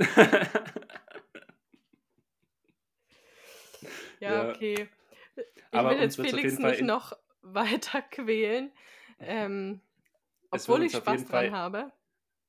ja, 4.19 4.33
ja, 4.33 4.49
okay. 4.49 4.89
Ich 5.35 5.43
Aber 5.71 5.91
will 5.91 5.99
jetzt 5.99 6.15
Felix 6.15 6.57
nicht 6.57 6.81
noch 6.81 7.13
weiter 7.41 8.01
quälen. 8.01 8.71
Ähm, 9.19 9.81
obwohl 10.51 10.83
ich 10.83 10.91
Spaß 10.91 11.25
dran 11.25 11.25
Fall, 11.25 11.51
habe. 11.51 11.91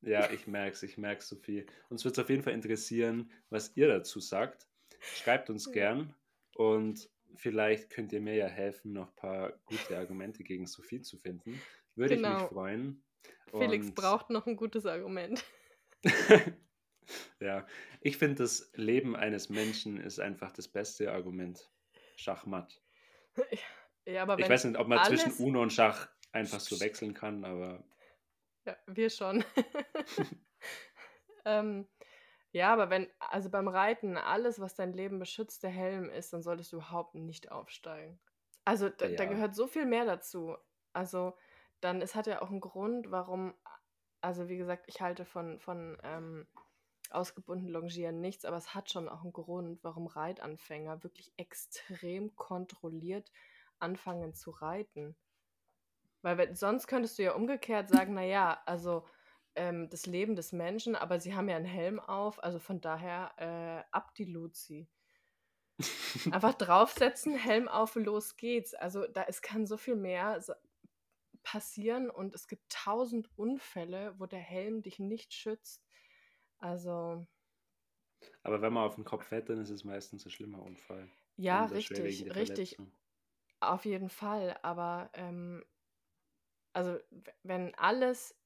Ja, 0.06 0.30
ich 0.30 0.46
merke 0.46 0.74
es, 0.74 0.82
ich 0.82 0.98
merke 0.98 1.20
es, 1.20 1.28
Sophie. 1.28 1.66
Uns 1.88 2.04
wird 2.04 2.16
es 2.16 2.22
auf 2.22 2.30
jeden 2.30 2.42
Fall 2.42 2.52
interessieren, 2.52 3.30
was 3.50 3.76
ihr 3.76 3.88
dazu 3.88 4.20
sagt. 4.20 4.68
Schreibt 5.00 5.50
uns 5.50 5.70
gern 5.72 6.14
und 6.54 7.10
vielleicht 7.36 7.90
könnt 7.90 8.12
ihr 8.12 8.20
mir 8.20 8.34
ja 8.34 8.46
helfen, 8.46 8.92
noch 8.92 9.08
ein 9.08 9.16
paar 9.16 9.52
gute 9.66 9.98
Argumente 9.98 10.44
gegen 10.44 10.66
Sophie 10.66 11.00
zu 11.00 11.18
finden. 11.18 11.60
Würde 11.94 12.16
genau. 12.16 12.28
ich 12.28 12.34
mich 12.34 12.48
genau. 12.48 12.54
freuen. 12.54 13.04
Felix 13.50 13.86
Und 13.86 13.94
braucht 13.94 14.30
noch 14.30 14.46
ein 14.46 14.56
gutes 14.56 14.86
Argument. 14.86 15.44
ja, 17.40 17.66
ich 18.00 18.18
finde, 18.18 18.36
das 18.42 18.70
Leben 18.74 19.16
eines 19.16 19.48
Menschen 19.48 19.98
ist 19.98 20.20
einfach 20.20 20.52
das 20.52 20.68
beste 20.68 21.12
Argument. 21.12 21.70
Schachmatt. 22.16 22.80
Ja, 24.06 24.24
aber 24.24 24.38
ich 24.38 24.46
weiß 24.46 24.64
nicht, 24.64 24.78
ob 24.78 24.86
man 24.86 24.98
alles... 24.98 25.22
zwischen 25.22 25.42
Uno 25.42 25.62
und 25.62 25.72
Schach 25.72 26.08
einfach 26.32 26.60
so 26.60 26.78
wechseln 26.80 27.14
kann, 27.14 27.42
aber. 27.42 27.82
Ja, 28.64 28.76
wir 28.86 29.10
schon. 29.10 29.44
ähm, 31.44 31.88
ja, 32.52 32.72
aber 32.72 32.88
wenn, 32.88 33.08
also 33.18 33.50
beim 33.50 33.68
Reiten, 33.68 34.16
alles, 34.16 34.60
was 34.60 34.74
dein 34.74 34.92
Leben 34.92 35.18
beschützt, 35.18 35.62
der 35.62 35.70
Helm 35.70 36.08
ist, 36.08 36.32
dann 36.32 36.42
solltest 36.42 36.72
du 36.72 36.76
überhaupt 36.76 37.14
nicht 37.14 37.50
aufsteigen. 37.50 38.20
Also 38.64 38.88
da, 38.88 39.06
ja. 39.06 39.16
da 39.16 39.26
gehört 39.26 39.54
so 39.54 39.66
viel 39.66 39.86
mehr 39.86 40.04
dazu. 40.04 40.56
Also 40.92 41.34
dann, 41.80 42.00
es 42.00 42.14
hat 42.14 42.26
ja 42.26 42.40
auch 42.40 42.50
einen 42.50 42.60
Grund, 42.60 43.10
warum, 43.10 43.54
also 44.20 44.48
wie 44.48 44.56
gesagt, 44.56 44.84
ich 44.86 45.00
halte 45.00 45.24
von, 45.24 45.60
von 45.60 45.98
ähm, 46.02 46.46
ausgebunden 47.10 47.68
Longieren 47.68 48.20
nichts, 48.20 48.44
aber 48.44 48.56
es 48.56 48.74
hat 48.74 48.90
schon 48.90 49.08
auch 49.08 49.22
einen 49.22 49.32
Grund, 49.32 49.82
warum 49.82 50.06
Reitanfänger 50.06 51.02
wirklich 51.02 51.32
extrem 51.36 52.34
kontrolliert 52.36 53.30
anfangen 53.78 54.34
zu 54.34 54.50
reiten. 54.50 55.16
Weil 56.24 56.56
sonst 56.56 56.86
könntest 56.86 57.18
du 57.18 57.22
ja 57.22 57.34
umgekehrt 57.34 57.90
sagen, 57.90 58.14
naja, 58.14 58.62
also 58.64 59.06
ähm, 59.56 59.90
das 59.90 60.06
Leben 60.06 60.36
des 60.36 60.52
Menschen, 60.52 60.96
aber 60.96 61.20
sie 61.20 61.34
haben 61.34 61.50
ja 61.50 61.56
einen 61.56 61.66
Helm 61.66 62.00
auf, 62.00 62.42
also 62.42 62.58
von 62.58 62.80
daher 62.80 63.34
äh, 63.36 63.84
ab 63.94 64.14
die 64.14 64.24
Luzi. 64.24 64.88
Einfach 66.32 66.54
draufsetzen, 66.54 67.36
Helm 67.36 67.68
auf, 67.68 67.94
los 67.96 68.38
geht's. 68.38 68.72
Also 68.72 69.06
da 69.06 69.24
es 69.24 69.42
kann 69.42 69.66
so 69.66 69.76
viel 69.76 69.96
mehr 69.96 70.42
passieren 71.42 72.08
und 72.08 72.34
es 72.34 72.48
gibt 72.48 72.72
tausend 72.72 73.28
Unfälle, 73.36 74.14
wo 74.18 74.24
der 74.24 74.40
Helm 74.40 74.80
dich 74.80 74.98
nicht 74.98 75.34
schützt. 75.34 75.84
Also. 76.56 77.26
Aber 78.42 78.62
wenn 78.62 78.72
man 78.72 78.84
auf 78.84 78.94
den 78.94 79.04
Kopf 79.04 79.26
fährt, 79.26 79.50
dann 79.50 79.60
ist 79.60 79.68
es 79.68 79.84
meistens 79.84 80.24
ein 80.24 80.30
schlimmer 80.30 80.62
Unfall. 80.62 81.06
Ja, 81.36 81.66
richtig, 81.66 82.34
richtig. 82.34 82.78
Auf 83.60 83.84
jeden 83.84 84.08
Fall. 84.08 84.56
Aber 84.62 85.10
ähm, 85.12 85.62
also 86.74 86.98
wenn 87.42 87.74
alles, 87.76 88.36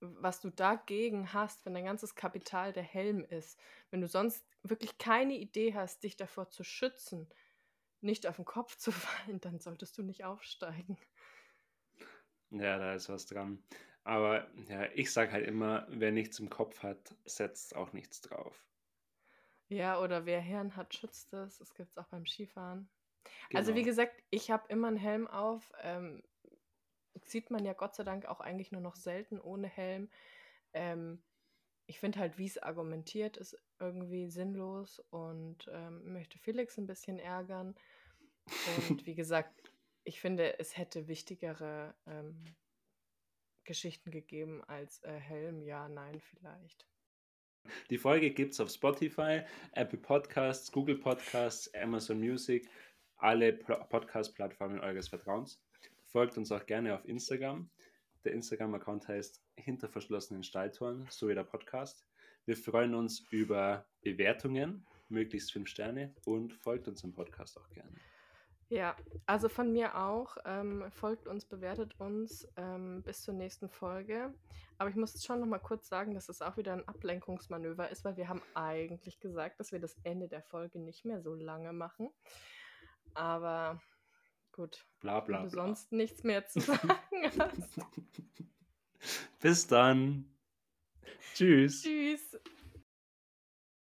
was 0.00 0.40
du 0.40 0.50
dagegen 0.50 1.32
hast, 1.32 1.64
wenn 1.64 1.74
dein 1.74 1.84
ganzes 1.84 2.14
Kapital 2.14 2.72
der 2.72 2.82
Helm 2.82 3.24
ist, 3.24 3.58
wenn 3.90 4.00
du 4.00 4.08
sonst 4.08 4.44
wirklich 4.62 4.98
keine 4.98 5.34
Idee 5.34 5.74
hast, 5.74 6.02
dich 6.02 6.16
davor 6.16 6.50
zu 6.50 6.64
schützen, 6.64 7.28
nicht 8.00 8.26
auf 8.26 8.36
den 8.36 8.44
Kopf 8.44 8.76
zu 8.76 8.92
fallen, 8.92 9.40
dann 9.40 9.58
solltest 9.60 9.96
du 9.98 10.02
nicht 10.02 10.24
aufsteigen. 10.24 10.98
Ja, 12.50 12.78
da 12.78 12.94
ist 12.94 13.08
was 13.08 13.26
dran. 13.26 13.62
Aber 14.04 14.48
ja, 14.68 14.84
ich 14.94 15.12
sage 15.12 15.32
halt 15.32 15.46
immer, 15.46 15.86
wer 15.90 16.12
nichts 16.12 16.38
im 16.38 16.48
Kopf 16.48 16.82
hat, 16.82 17.14
setzt 17.24 17.76
auch 17.76 17.92
nichts 17.92 18.22
drauf. 18.22 18.64
Ja, 19.68 20.00
oder 20.00 20.24
wer 20.24 20.40
Hirn 20.40 20.76
hat, 20.76 20.94
schützt 20.94 21.32
es. 21.34 21.58
Das 21.58 21.74
gibt 21.74 21.90
es 21.90 21.98
auch 21.98 22.06
beim 22.06 22.24
Skifahren. 22.24 22.88
Genau. 23.50 23.58
Also 23.58 23.72
wie 23.72 23.82
genau. 23.82 23.86
gesagt, 23.86 24.14
ich 24.30 24.50
habe 24.50 24.66
immer 24.68 24.88
einen 24.88 24.96
Helm 24.96 25.26
auf. 25.26 25.70
Ähm, 25.82 26.22
sieht 27.24 27.50
man 27.50 27.64
ja 27.64 27.72
Gott 27.72 27.94
sei 27.94 28.04
Dank 28.04 28.26
auch 28.26 28.40
eigentlich 28.40 28.72
nur 28.72 28.80
noch 28.80 28.96
selten 28.96 29.40
ohne 29.40 29.68
Helm. 29.68 30.10
Ähm, 30.72 31.22
ich 31.86 31.98
finde 32.00 32.18
halt, 32.18 32.38
wie 32.38 32.46
es 32.46 32.58
argumentiert, 32.58 33.36
ist 33.36 33.56
irgendwie 33.80 34.28
sinnlos 34.28 35.00
und 35.10 35.68
ähm, 35.72 36.12
möchte 36.12 36.38
Felix 36.38 36.76
ein 36.76 36.86
bisschen 36.86 37.18
ärgern. 37.18 37.74
Und 38.88 39.06
wie 39.06 39.14
gesagt, 39.14 39.72
ich 40.04 40.20
finde, 40.20 40.58
es 40.58 40.76
hätte 40.76 41.08
wichtigere 41.08 41.94
ähm, 42.06 42.44
Geschichten 43.64 44.10
gegeben 44.10 44.62
als 44.64 45.02
äh, 45.02 45.12
Helm, 45.12 45.62
ja, 45.62 45.88
nein, 45.88 46.20
vielleicht. 46.20 46.86
Die 47.90 47.98
Folge 47.98 48.30
gibt 48.30 48.52
es 48.52 48.60
auf 48.60 48.70
Spotify, 48.70 49.42
Apple 49.72 49.98
Podcasts, 49.98 50.72
Google 50.72 50.96
Podcasts, 50.98 51.72
Amazon 51.74 52.18
Music, 52.18 52.68
alle 53.16 53.52
Podcast-Plattformen 53.52 54.80
eures 54.80 55.08
Vertrauens. 55.08 55.62
Folgt 56.08 56.38
uns 56.38 56.50
auch 56.52 56.64
gerne 56.64 56.94
auf 56.94 57.04
Instagram. 57.04 57.70
Der 58.24 58.32
Instagram-Account 58.32 59.08
heißt 59.08 59.42
Hinter 59.56 59.90
verschlossenen 59.90 60.42
Stalltoren, 60.42 61.06
so 61.10 61.28
wie 61.28 61.34
der 61.34 61.44
Podcast. 61.44 62.06
Wir 62.46 62.56
freuen 62.56 62.94
uns 62.94 63.20
über 63.30 63.86
Bewertungen, 64.00 64.86
möglichst 65.10 65.52
fünf 65.52 65.68
Sterne 65.68 66.14
und 66.24 66.54
folgt 66.54 66.88
uns 66.88 67.04
im 67.04 67.12
Podcast 67.12 67.58
auch 67.58 67.68
gerne. 67.70 67.94
Ja, 68.70 68.96
also 69.26 69.50
von 69.50 69.70
mir 69.70 69.98
auch. 69.98 70.38
Ähm, 70.46 70.90
folgt 70.90 71.26
uns, 71.26 71.44
bewertet 71.44 72.00
uns 72.00 72.48
ähm, 72.56 73.02
bis 73.02 73.22
zur 73.22 73.34
nächsten 73.34 73.68
Folge. 73.68 74.32
Aber 74.78 74.88
ich 74.88 74.96
muss 74.96 75.22
schon 75.22 75.40
noch 75.40 75.46
mal 75.46 75.58
kurz 75.58 75.88
sagen, 75.88 76.14
dass 76.14 76.30
es 76.30 76.40
auch 76.40 76.56
wieder 76.56 76.72
ein 76.72 76.88
Ablenkungsmanöver 76.88 77.90
ist, 77.90 78.04
weil 78.04 78.16
wir 78.16 78.28
haben 78.28 78.42
eigentlich 78.54 79.20
gesagt, 79.20 79.60
dass 79.60 79.72
wir 79.72 79.78
das 79.78 79.98
Ende 80.04 80.28
der 80.28 80.42
Folge 80.42 80.78
nicht 80.78 81.04
mehr 81.04 81.20
so 81.20 81.34
lange 81.34 81.74
machen. 81.74 82.08
Aber 83.12 83.80
gut, 84.58 84.84
bla, 84.98 85.20
bla, 85.20 85.38
wenn 85.38 85.44
du 85.44 85.50
bla. 85.50 85.66
sonst 85.66 85.92
nichts 85.92 86.24
mehr 86.24 86.44
zu 86.48 86.58
sagen 86.60 86.90
hast. 87.38 87.80
bis 89.40 89.66
dann. 89.68 90.24
Tschüss. 91.34 91.82
Tschüss. 91.82 92.36